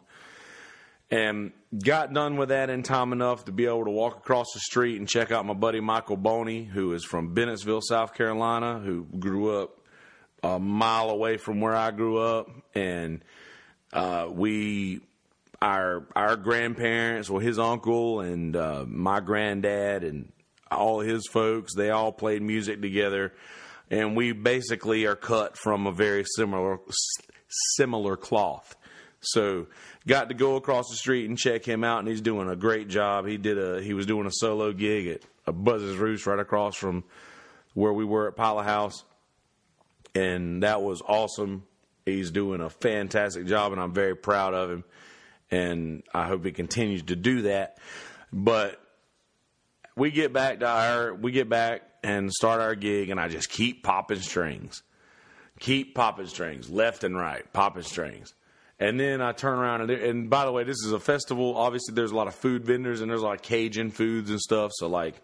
[1.10, 4.60] And got done with that in time enough to be able to walk across the
[4.60, 9.04] street and check out my buddy Michael Boney, who is from Bennettsville, South Carolina, who
[9.18, 9.78] grew up
[10.42, 13.22] a mile away from where I grew up, and
[13.92, 15.00] uh, we
[15.62, 20.32] our our grandparents, well, his uncle and uh, my granddad and
[20.70, 21.74] all his folks.
[21.74, 23.32] They all played music together,
[23.88, 26.80] and we basically are cut from a very similar
[27.76, 28.74] similar cloth.
[29.20, 29.68] So
[30.04, 32.88] got to go across the street and check him out, and he's doing a great
[32.88, 33.28] job.
[33.28, 36.74] He did a he was doing a solo gig at a Buzz's Roost right across
[36.74, 37.04] from
[37.74, 39.04] where we were at Pilot House,
[40.12, 41.62] and that was awesome.
[42.04, 44.84] He's doing a fantastic job, and I'm very proud of him.
[45.52, 47.78] And I hope he continues to do that.
[48.32, 48.80] But
[49.94, 53.48] we get back to our, we get back and start our gig, and I just
[53.48, 54.82] keep popping strings,
[55.60, 58.34] keep popping strings, left and right, popping strings.
[58.80, 61.56] And then I turn around and, and by the way, this is a festival.
[61.56, 64.40] Obviously, there's a lot of food vendors and there's a lot of Cajun foods and
[64.40, 64.72] stuff.
[64.74, 65.22] So like,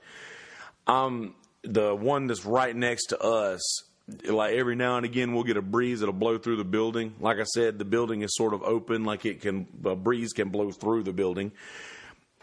[0.86, 3.82] um, the one that's right next to us
[4.24, 7.14] like every now and again we'll get a breeze that'll blow through the building.
[7.20, 10.48] Like I said, the building is sort of open, like it can a breeze can
[10.48, 11.52] blow through the building,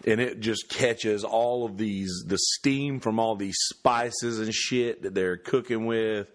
[0.05, 5.01] and it just catches all of these the steam from all these spices and shit
[5.01, 6.28] that they're cooking with,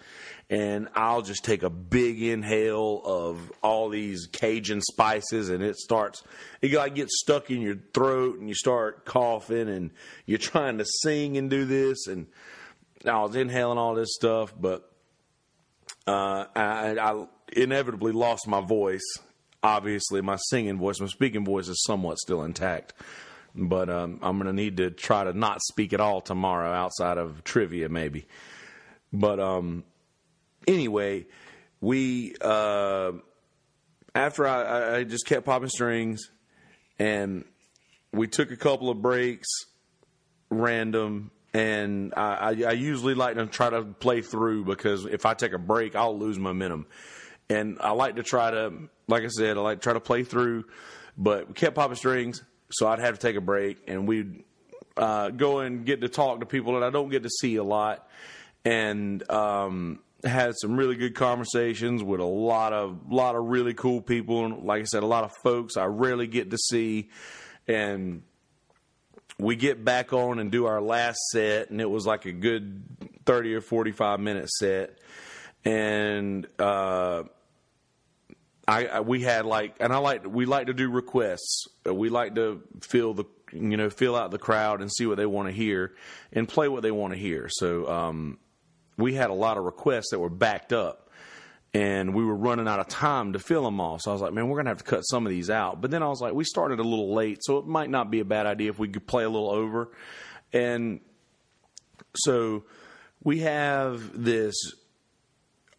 [0.49, 6.25] and I'll just take a big inhale of all these Cajun spices, and it starts
[6.61, 9.93] it like gets stuck in your throat, and you start coughing, and
[10.27, 12.27] you're trying to sing and do this, and
[13.07, 14.91] I was inhaling all this stuff, but
[16.07, 19.05] uh, I, I inevitably lost my voice.
[19.63, 22.95] Obviously, my singing voice, my speaking voice is somewhat still intact.
[23.55, 27.19] But um, I'm going to need to try to not speak at all tomorrow outside
[27.19, 28.27] of trivia, maybe.
[29.13, 29.85] But um,
[30.67, 31.27] anyway,
[31.81, 33.13] we, uh,
[34.15, 36.31] after I, I just kept popping strings
[36.99, 37.45] and
[38.13, 39.49] we took a couple of breaks
[40.51, 45.53] random and I, I, usually like to try to play through because if I take
[45.53, 46.87] a break, I'll lose momentum.
[47.49, 48.73] And I like to try to,
[49.09, 50.67] like I said, I like to try to play through,
[51.19, 54.45] but we kept popping strings, so I'd have to take a break, and we'd
[54.97, 57.65] uh, go and get to talk to people that I don't get to see a
[57.65, 58.09] lot,
[58.65, 64.01] and um, had some really good conversations with a lot of lot of really cool
[64.01, 67.11] people, and like I said, a lot of folks I rarely get to see,
[67.67, 68.23] and
[69.41, 72.83] we get back on and do our last set, and it was like a good
[73.27, 74.99] 30 or 45 minute set.
[75.65, 77.25] And, uh,
[78.67, 81.67] I, I, we had like, and I like, we like to do requests.
[81.85, 85.27] We like to feel the, you know, fill out the crowd and see what they
[85.27, 85.93] want to hear
[86.33, 87.49] and play what they want to hear.
[87.51, 88.39] So, um,
[88.97, 91.11] we had a lot of requests that were backed up
[91.73, 93.99] and we were running out of time to fill them all.
[93.99, 95.81] So I was like, man, we're going to have to cut some of these out.
[95.81, 98.21] But then I was like, we started a little late, so it might not be
[98.21, 99.91] a bad idea if we could play a little over.
[100.53, 101.01] And
[102.17, 102.65] so
[103.23, 104.57] we have this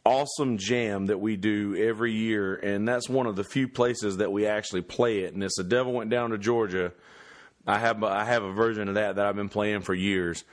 [0.05, 4.31] awesome jam that we do every year, and that's one of the few places that
[4.31, 5.33] we actually play it.
[5.33, 6.93] And it's the Devil Went Down to Georgia.
[7.67, 10.43] I have I have a version of that that I've been playing for years.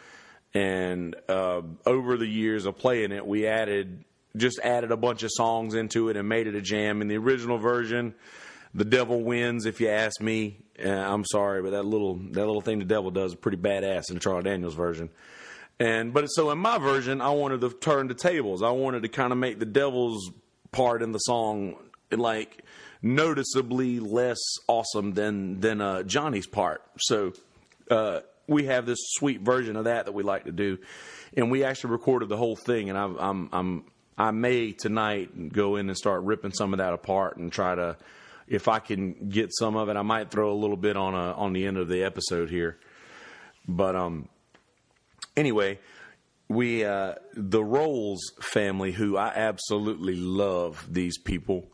[0.54, 4.04] And uh, over the years of playing it, we added
[4.36, 7.02] just added a bunch of songs into it and made it a jam.
[7.02, 8.14] In the original version,
[8.74, 9.66] the devil wins.
[9.66, 13.10] If you ask me, uh, I'm sorry, but that little that little thing the devil
[13.10, 15.10] does is pretty badass in the Charlie Daniels version.
[15.80, 18.62] And but so in my version, I wanted to turn the tables.
[18.62, 20.30] I wanted to kind of make the devil's
[20.72, 21.76] part in the song
[22.10, 22.64] like
[23.02, 26.82] noticeably less awesome than than uh, Johnny's part.
[26.98, 27.32] So
[27.90, 30.78] uh, we have this sweet version of that that we like to do,
[31.36, 32.90] and we actually recorded the whole thing.
[32.90, 33.84] And i I'm I'm
[34.18, 37.96] I may tonight go in and start ripping some of that apart and try to,
[38.48, 41.32] if I can get some of it, I might throw a little bit on a
[41.34, 42.78] on the end of the episode here.
[43.68, 44.28] But um,
[45.36, 45.78] anyway,
[46.48, 51.68] we uh, the Rolls family, who I absolutely love these people.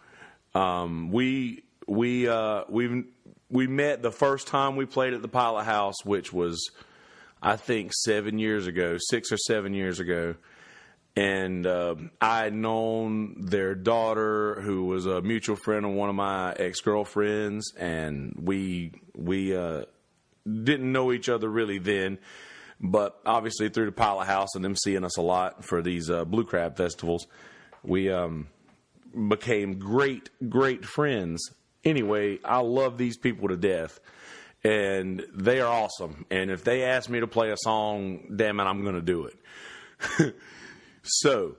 [0.54, 3.04] Um, we we uh, we
[3.48, 6.70] we met the first time we played at the Pilot House, which was
[7.40, 10.34] I think seven years ago, six or seven years ago
[11.16, 16.16] and uh, I had known their daughter, who was a mutual friend of one of
[16.16, 19.84] my ex girlfriends, and we we uh,
[20.44, 22.18] didn't know each other really then,
[22.80, 26.24] but obviously through the Pilot House and them seeing us a lot for these uh,
[26.24, 27.28] Blue Crab festivals,
[27.84, 28.48] we um,
[29.28, 31.48] became great great friends.
[31.84, 34.00] Anyway, I love these people to death.
[34.66, 36.24] And they are awesome.
[36.30, 39.26] And if they ask me to play a song, damn it, I'm going to do
[39.26, 40.34] it.
[41.04, 41.56] So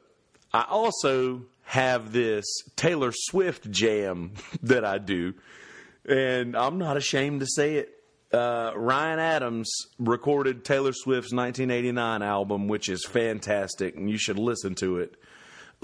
[0.54, 4.34] I also have this Taylor Swift jam
[4.64, 5.34] that I do,
[6.08, 7.90] and I'm not ashamed to say it.
[8.34, 14.76] Uh, Ryan Adams recorded Taylor Swift's 1989 album, which is fantastic, and you should listen
[14.76, 15.16] to it.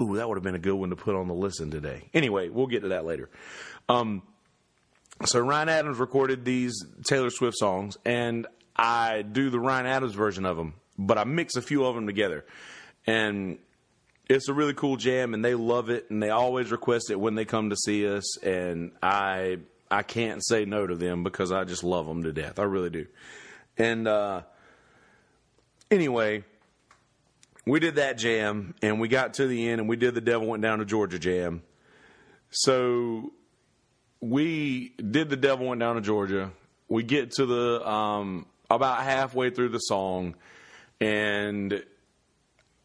[0.00, 2.02] Ooh, that would have been a good one to put on the listen today.
[2.12, 3.30] Anyway, we'll get to that later.
[3.88, 4.22] Um,
[5.24, 8.46] so Ryan Adams recorded these Taylor Swift songs, and
[8.76, 12.06] I do the Ryan Adams version of them but I mix a few of them
[12.06, 12.44] together,
[13.06, 13.58] and
[14.28, 17.34] it's a really cool jam, and they love it, and they always request it when
[17.34, 19.58] they come to see us, and I
[19.90, 22.58] I can't say no to them because I just love them to death.
[22.58, 23.06] I really do.
[23.76, 24.42] And uh,
[25.90, 26.44] anyway,
[27.66, 30.48] we did that jam, and we got to the end, and we did the Devil
[30.48, 31.62] Went Down to Georgia jam.
[32.50, 33.32] So
[34.20, 36.52] we did the Devil Went Down to Georgia.
[36.88, 40.36] We get to the um, about halfway through the song,
[41.00, 41.84] and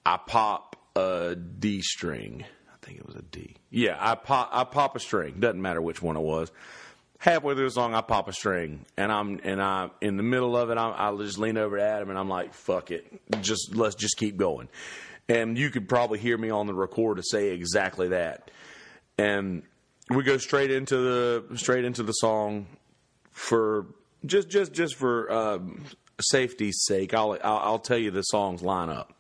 [0.08, 2.46] I pop a D string.
[2.74, 3.58] I think it was a D.
[3.70, 5.42] Yeah, I pop I pop a string.
[5.42, 6.50] Doesn't matter which one it was.
[7.20, 10.56] Halfway through the song, I pop a string, and I'm and I in the middle
[10.56, 13.06] of it, I, I just lean over to Adam, and I'm like, "Fuck it,
[13.42, 14.70] just let's just keep going."
[15.28, 18.50] And you could probably hear me on the record to say exactly that.
[19.18, 19.64] And
[20.10, 22.68] we go straight into the straight into the song
[23.34, 23.88] for
[24.26, 25.84] just just just for um,
[26.22, 27.14] safety's sake.
[27.14, 29.17] I'll, I'll I'll tell you the songs line up.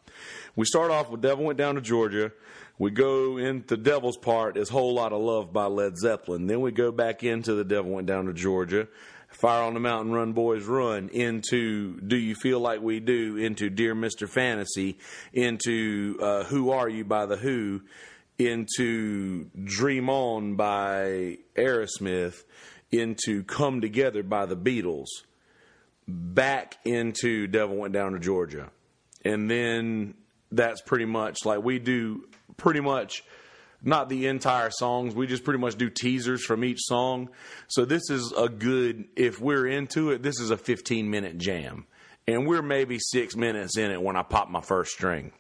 [0.55, 2.31] We start off with "Devil Went Down to Georgia."
[2.79, 6.47] We go into Devil's part is "Whole Lotta Love" by Led Zeppelin.
[6.47, 8.87] Then we go back into "The Devil Went Down to Georgia."
[9.29, 13.69] Fire on the Mountain, Run Boys Run, into Do You Feel Like We Do, into
[13.69, 14.27] Dear Mr.
[14.27, 14.97] Fantasy,
[15.33, 17.81] into uh, Who Are You by The Who,
[18.39, 22.43] into Dream On by Aerosmith,
[22.91, 25.07] into Come Together by the Beatles,
[26.07, 28.71] back into Devil Went Down to Georgia.
[29.27, 30.13] And then
[30.51, 33.23] that's pretty much like we do pretty much
[33.83, 35.13] not the entire songs.
[35.13, 37.29] We just pretty much do teasers from each song.
[37.67, 41.85] So this is a good, if we're into it, this is a 15 minute jam.
[42.25, 45.33] And we're maybe six minutes in it when I pop my first string.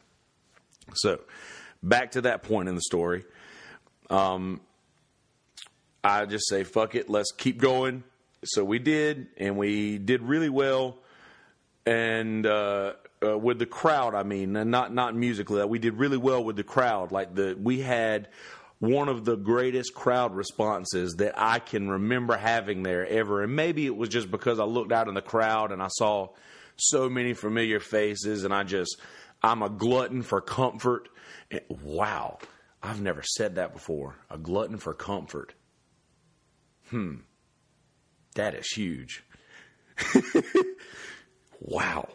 [0.93, 1.21] So
[1.81, 3.23] back to that point in the story.
[4.09, 4.61] Um,
[6.03, 8.03] I just say, fuck it, let's keep going.
[8.43, 10.97] So we did, and we did really well.
[11.85, 12.93] And uh,
[13.23, 16.55] uh, with the crowd, I mean, and not not musically, we did really well with
[16.55, 17.11] the crowd.
[17.11, 18.29] Like the we had
[18.79, 23.41] one of the greatest crowd responses that I can remember having there ever.
[23.41, 26.29] And maybe it was just because I looked out in the crowd and I saw
[26.75, 28.99] so many familiar faces, and I just
[29.41, 31.09] I'm a glutton for comfort.
[31.49, 32.37] And, wow,
[32.83, 34.15] I've never said that before.
[34.29, 35.53] A glutton for comfort.
[36.89, 37.15] Hmm,
[38.35, 39.23] that is huge.
[41.59, 42.07] wow.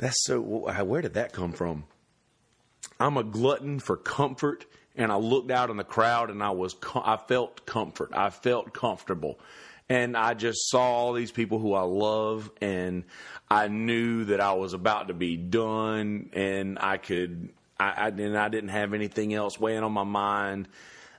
[0.00, 0.40] That's so.
[0.40, 1.84] Where did that come from?
[2.98, 4.64] I'm a glutton for comfort,
[4.96, 6.74] and I looked out in the crowd, and I was.
[6.94, 8.12] I felt comfort.
[8.14, 9.38] I felt comfortable,
[9.90, 13.04] and I just saw all these people who I love, and
[13.50, 17.50] I knew that I was about to be done, and I could.
[17.78, 20.66] I, I and I didn't have anything else weighing on my mind.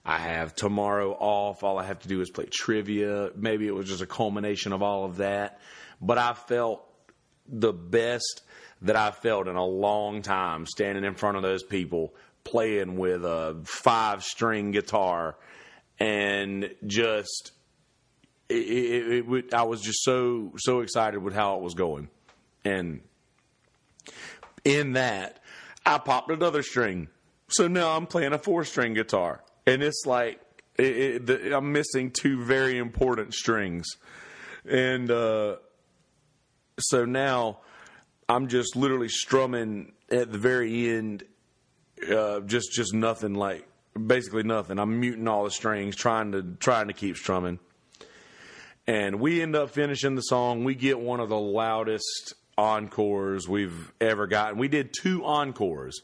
[0.03, 1.63] I have tomorrow off.
[1.63, 3.29] All I have to do is play trivia.
[3.36, 5.59] Maybe it was just a culmination of all of that,
[6.01, 6.84] but I felt
[7.47, 8.41] the best
[8.82, 12.13] that I felt in a long time standing in front of those people
[12.43, 15.38] playing with a five string guitar
[15.99, 17.51] and just
[18.49, 22.09] it, it, it, I was just so so excited with how it was going.
[22.65, 23.01] And
[24.63, 25.41] in that
[25.86, 27.07] I popped another string.
[27.49, 29.43] So now I'm playing a four string guitar.
[29.67, 30.39] And it's like
[30.77, 33.88] the, I'm missing two very important strings.
[34.65, 35.57] And uh,
[36.79, 37.59] so now
[38.32, 41.25] I'm just literally strumming at the very end,
[42.09, 43.67] uh, just just nothing like
[44.07, 44.79] basically nothing.
[44.79, 47.59] I'm muting all the strings, trying to trying to keep strumming.
[48.88, 50.63] And we end up finishing the song.
[50.63, 54.57] We get one of the loudest encores we've ever gotten.
[54.57, 56.01] We did two encores.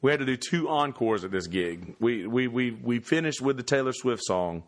[0.00, 1.94] We had to do two encores at this gig.
[2.00, 4.64] We we we we finished with the Taylor Swift song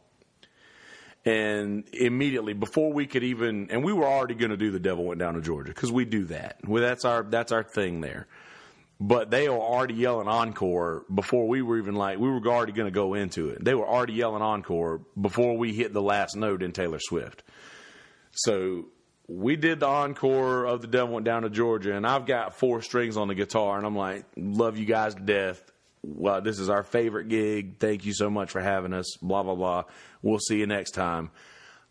[1.25, 5.05] and immediately before we could even and we were already going to do the devil
[5.05, 8.27] went down to georgia because we do that well, that's our that's our thing there
[9.01, 12.87] but they were already yelling encore before we were even like we were already going
[12.87, 16.63] to go into it they were already yelling encore before we hit the last note
[16.63, 17.43] in taylor swift
[18.33, 18.85] so
[19.27, 22.83] we did the encore of the devil went down to georgia and i've got four
[22.83, 25.71] strings on the guitar and i'm like love you guys to death
[26.07, 27.79] well, this is our favorite gig.
[27.79, 29.17] Thank you so much for having us.
[29.23, 29.85] Blah blah blah.
[30.25, 31.31] We'll see you next time.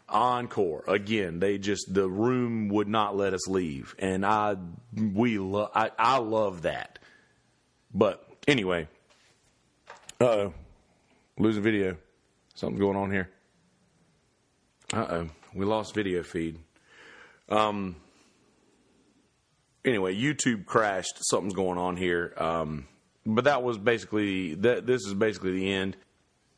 [0.10, 1.40] Encore again.
[1.40, 4.58] They just the room would not let us leave, and I
[4.96, 7.00] we love I, I love that.
[7.94, 8.88] But anyway,
[10.20, 10.54] uh oh,
[11.38, 11.96] losing video.
[12.56, 13.30] Something's going on here.
[14.92, 16.60] Uh oh, we lost video feed.
[17.50, 17.96] Um.
[19.86, 21.20] Anyway, YouTube crashed.
[21.22, 22.34] Something's going on here.
[22.38, 22.88] Um
[23.26, 24.86] but that was basically that.
[24.86, 25.98] This is basically the end.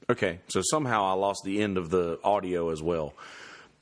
[0.09, 3.13] Okay, so somehow I lost the end of the audio as well,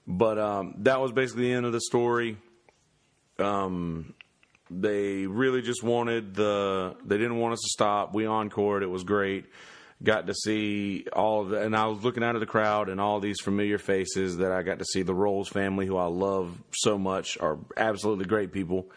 [0.08, 2.38] but um, that was basically the end of the story.
[3.40, 4.14] Um,
[4.70, 6.96] They really just wanted the.
[7.06, 8.14] They didn't want us to stop.
[8.14, 8.84] We encored.
[8.84, 9.46] It was great.
[10.02, 13.00] Got to see all of the, and I was looking out of the crowd and
[13.00, 15.04] all these familiar faces that I got to see.
[15.04, 18.90] The Rolls family, who I love so much, are absolutely great people.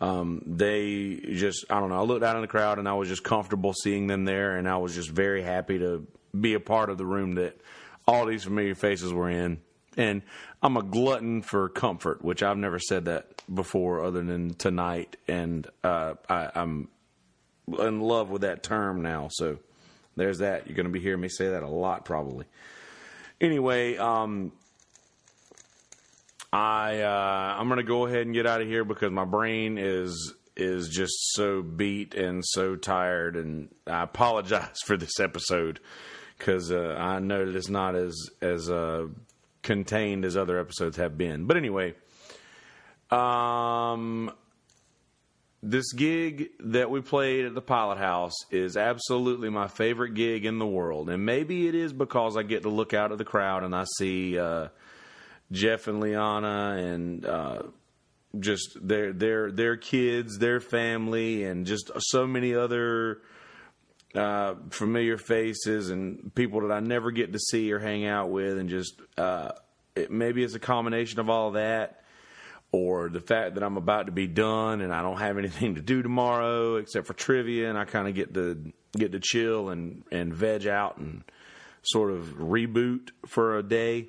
[0.00, 1.98] Um, they just, I don't know.
[1.98, 4.68] I looked out in the crowd and I was just comfortable seeing them there, and
[4.68, 6.06] I was just very happy to
[6.38, 7.60] be a part of the room that
[8.06, 9.60] all these familiar faces were in.
[9.96, 10.22] And
[10.62, 15.16] I'm a glutton for comfort, which I've never said that before, other than tonight.
[15.26, 16.88] And uh, I, I'm
[17.78, 19.28] in love with that term now.
[19.30, 19.58] So
[20.16, 20.66] there's that.
[20.66, 22.46] You're going to be hearing me say that a lot, probably.
[23.40, 24.52] Anyway, um,
[26.52, 30.34] I uh, I'm gonna go ahead and get out of here because my brain is
[30.56, 35.80] is just so beat and so tired, and I apologize for this episode
[36.38, 39.06] because uh, I know that it's not as as uh,
[39.62, 41.46] contained as other episodes have been.
[41.46, 41.94] But anyway,
[43.10, 44.32] um,
[45.62, 50.58] this gig that we played at the Pilot House is absolutely my favorite gig in
[50.58, 53.64] the world, and maybe it is because I get to look out at the crowd
[53.64, 54.38] and I see.
[54.38, 54.68] Uh,
[55.50, 57.62] Jeff and Liana and uh,
[58.38, 63.22] just their their their kids, their family, and just so many other
[64.14, 68.58] uh, familiar faces and people that I never get to see or hang out with,
[68.58, 69.52] and just uh,
[69.94, 72.02] it, maybe it's a combination of all of that,
[72.72, 75.80] or the fact that I'm about to be done and I don't have anything to
[75.80, 80.04] do tomorrow except for trivia, and I kind of get to get to chill and
[80.10, 81.22] and veg out and
[81.82, 84.08] sort of reboot for a day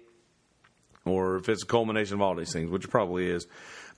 [1.05, 3.47] or if it's a culmination of all these things, which it probably is.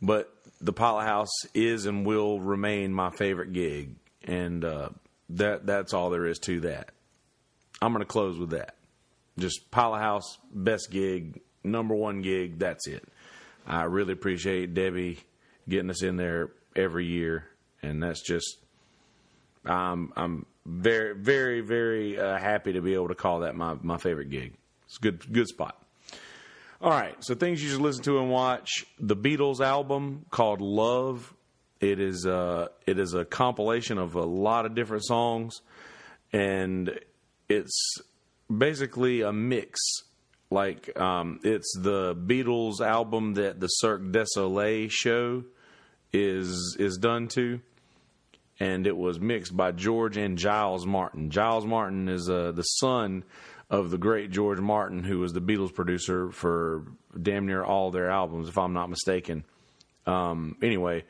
[0.01, 4.89] But the Pilot House is and will remain my favorite gig, and uh,
[5.37, 6.89] that that's all there is to that.
[7.81, 8.75] I'm going to close with that.
[9.37, 12.59] Just Pilot House, best gig, number one gig.
[12.59, 13.07] That's it.
[13.65, 15.19] I really appreciate Debbie
[15.67, 17.45] getting us in there every year,
[17.81, 18.57] and that's just
[19.65, 23.97] I'm I'm very very very uh, happy to be able to call that my my
[23.97, 24.53] favorite gig.
[24.85, 25.77] It's a good good spot.
[26.81, 31.33] All right, so things you should listen to and watch: the Beatles album called Love.
[31.81, 35.61] It is uh, it is a compilation of a lot of different songs,
[36.31, 36.97] and
[37.49, 37.97] it's
[38.55, 39.79] basically a mix.
[40.51, 45.43] Like um, it's the Beatles album that the Cirque du Soleil show
[46.13, 47.61] is is done to,
[48.59, 51.31] and it was mixed by George and Giles Martin.
[51.31, 53.23] Giles Martin is uh, the son
[53.71, 56.83] of the great George Martin, who was the Beatles producer for
[57.19, 59.45] damn near all their albums, if I'm not mistaken.
[60.05, 61.05] Um, anyway,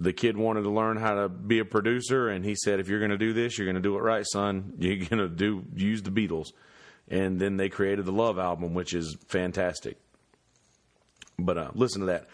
[0.00, 3.00] the kid wanted to learn how to be a producer, and he said, "If you're
[3.00, 4.72] going to do this, you're going to do it right, son.
[4.78, 6.48] You're going to do use the Beatles."
[7.08, 9.98] And then they created the Love album, which is fantastic.
[11.38, 12.28] But uh, listen to that.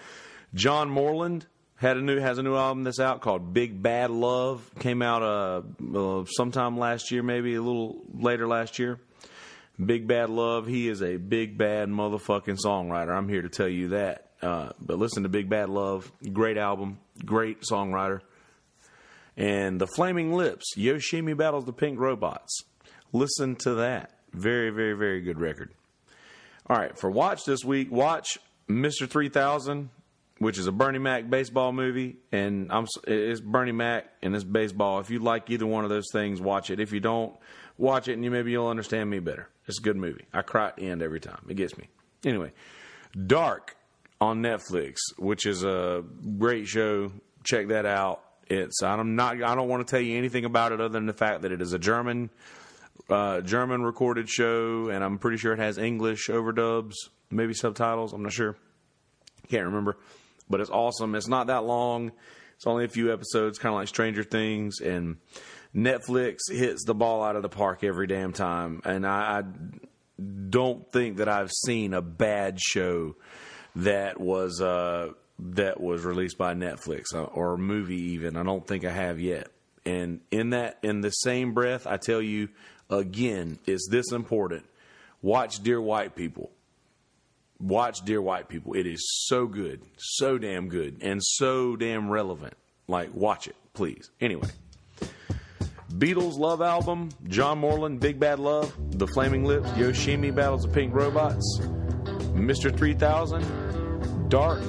[0.54, 1.46] John Moreland
[1.76, 4.70] had a new has a new album that's out called Big Bad Love.
[4.78, 5.62] Came out uh,
[5.96, 9.00] uh, sometime last year, maybe a little later last year.
[9.84, 13.14] Big Bad Love, he is a big bad motherfucking songwriter.
[13.14, 14.25] I'm here to tell you that.
[14.42, 18.20] Uh, but listen to Big Bad Love, great album, great songwriter.
[19.36, 22.62] And The Flaming Lips, Yoshimi battles the Pink Robots.
[23.12, 24.12] Listen to that.
[24.32, 25.70] Very, very, very good record.
[26.68, 29.08] All right, for watch this week, watch Mr.
[29.08, 29.90] 3000,
[30.38, 35.00] which is a Bernie Mac baseball movie, and I'm it's Bernie Mac and it's baseball.
[35.00, 36.80] If you like either one of those things, watch it.
[36.80, 37.34] If you don't,
[37.78, 39.48] watch it and you maybe you'll understand me better.
[39.66, 40.26] It's a good movie.
[40.32, 41.46] I cry at the end every time.
[41.48, 41.88] It gets me.
[42.24, 42.52] Anyway,
[43.26, 43.75] Dark
[44.20, 46.04] on Netflix, which is a
[46.38, 47.12] great show.
[47.44, 48.22] Check that out.
[48.48, 51.12] It's I'm not I don't want to tell you anything about it other than the
[51.12, 52.30] fact that it is a German
[53.10, 56.94] uh, German recorded show, and I'm pretty sure it has English overdubs,
[57.30, 58.12] maybe subtitles.
[58.12, 58.56] I'm not sure.
[59.48, 59.96] Can't remember,
[60.48, 61.14] but it's awesome.
[61.14, 62.12] It's not that long.
[62.56, 65.18] It's only a few episodes, kind of like Stranger Things, and
[65.74, 69.42] Netflix hits the ball out of the park every damn time, and I, I
[70.48, 73.14] don't think that I've seen a bad show
[73.76, 78.36] that was uh, that was released by Netflix uh, or a movie even.
[78.36, 79.48] I don't think I have yet.
[79.84, 82.48] And in that, in the same breath, I tell you
[82.90, 84.64] again, is this important?
[85.22, 86.50] Watch Dear White People.
[87.60, 88.74] Watch Dear White People.
[88.74, 92.54] It is so good, so damn good, and so damn relevant.
[92.88, 94.10] Like, watch it, please.
[94.20, 94.48] Anyway.
[95.92, 100.92] Beatles Love album, John Moreland, Big Bad Love, The Flaming Lips, Yoshimi Battles the Pink
[100.92, 101.60] Robots,
[102.34, 102.76] Mr.
[102.76, 103.65] 3000,
[104.28, 104.62] Dark,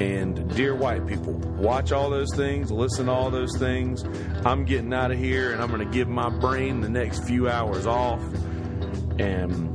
[0.00, 1.32] and Dear White People.
[1.32, 4.04] Watch all those things, listen to all those things.
[4.44, 7.48] I'm getting out of here and I'm going to give my brain the next few
[7.48, 8.22] hours off.
[9.18, 9.68] And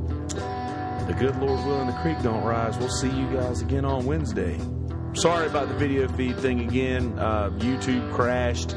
[1.06, 2.78] the good Lord willing, the creek don't rise.
[2.78, 4.58] We'll see you guys again on Wednesday.
[5.14, 7.18] sorry about the video feed thing again.
[7.18, 8.72] Uh, YouTube crashed,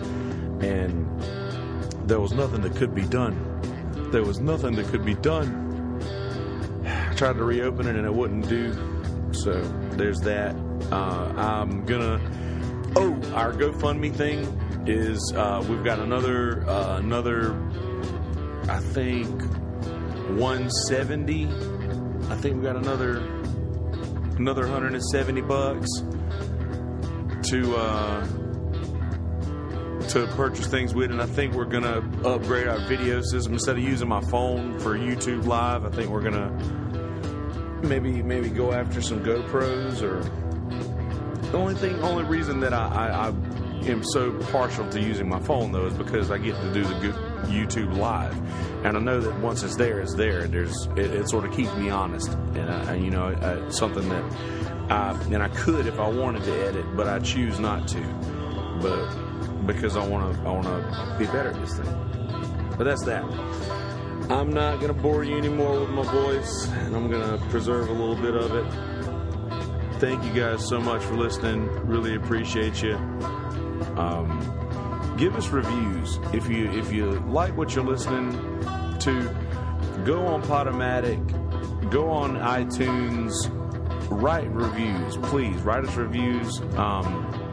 [0.61, 1.07] and
[2.09, 3.43] there was nothing that could be done.
[4.11, 6.01] There was nothing that could be done.
[6.85, 8.96] I tried to reopen it and it wouldn't do.
[9.47, 10.57] So there's that.
[10.91, 12.19] Uh, I'm gonna.
[12.97, 14.39] Oh, our GoFundMe thing
[14.85, 17.53] is uh, we've got another uh, another.
[18.67, 19.29] I think
[20.37, 21.45] 170.
[21.45, 23.19] I think we got another
[24.35, 25.87] another 170 bucks
[27.49, 28.27] to uh,
[30.09, 33.83] to purchase things with, and I think we're gonna upgrade our video system instead of
[33.83, 35.85] using my phone for YouTube Live.
[35.85, 36.51] I think we're gonna
[37.83, 40.21] maybe maybe go after some GoPros or
[41.51, 45.39] the only thing, only reason that I, I, I am so partial to using my
[45.39, 47.13] phone though is because I get to do the
[47.45, 48.35] YouTube live,
[48.85, 50.47] and I know that once it's there, it's there.
[50.47, 54.23] There's it, it sort of keeps me honest, and I, you know, uh, something that
[54.91, 58.01] I and I could if I wanted to edit, but I choose not to,
[58.81, 62.73] but because I want to I want to be better at this thing.
[62.77, 63.23] But that's that.
[64.29, 68.15] I'm not gonna bore you anymore with my voice, and I'm gonna preserve a little
[68.15, 69.99] bit of it.
[69.99, 71.67] Thank you guys so much for listening.
[71.87, 72.95] Really appreciate you.
[73.95, 78.31] Um, give us reviews if you if you like what you're listening
[78.99, 79.35] to.
[80.05, 81.19] Go on Podomatic,
[81.89, 83.31] go on iTunes,
[84.09, 86.59] write reviews, please write us reviews.
[86.75, 87.46] Um,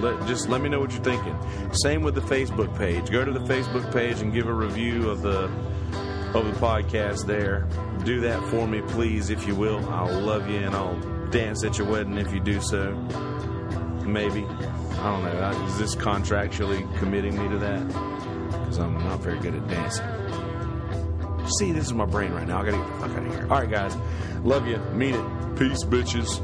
[0.00, 1.36] let, just let me know what you're thinking.
[1.72, 3.10] Same with the Facebook page.
[3.10, 5.50] Go to the Facebook page and give a review of the
[6.34, 7.66] of the podcast there.
[8.04, 9.84] Do that for me, please, if you will.
[9.88, 10.98] I'll love you and I'll
[11.30, 12.94] dance at your wedding if you do so.
[14.04, 14.44] Maybe.
[14.44, 15.66] I don't know.
[15.66, 17.86] Is this contractually committing me to that?
[17.86, 20.06] Because I'm not very good at dancing.
[21.58, 22.60] See, this is my brain right now.
[22.60, 23.42] I gotta get the fuck out of here.
[23.42, 23.96] All right, guys.
[24.42, 24.78] Love you.
[24.94, 25.56] Mean it.
[25.56, 26.40] Peace, bitches.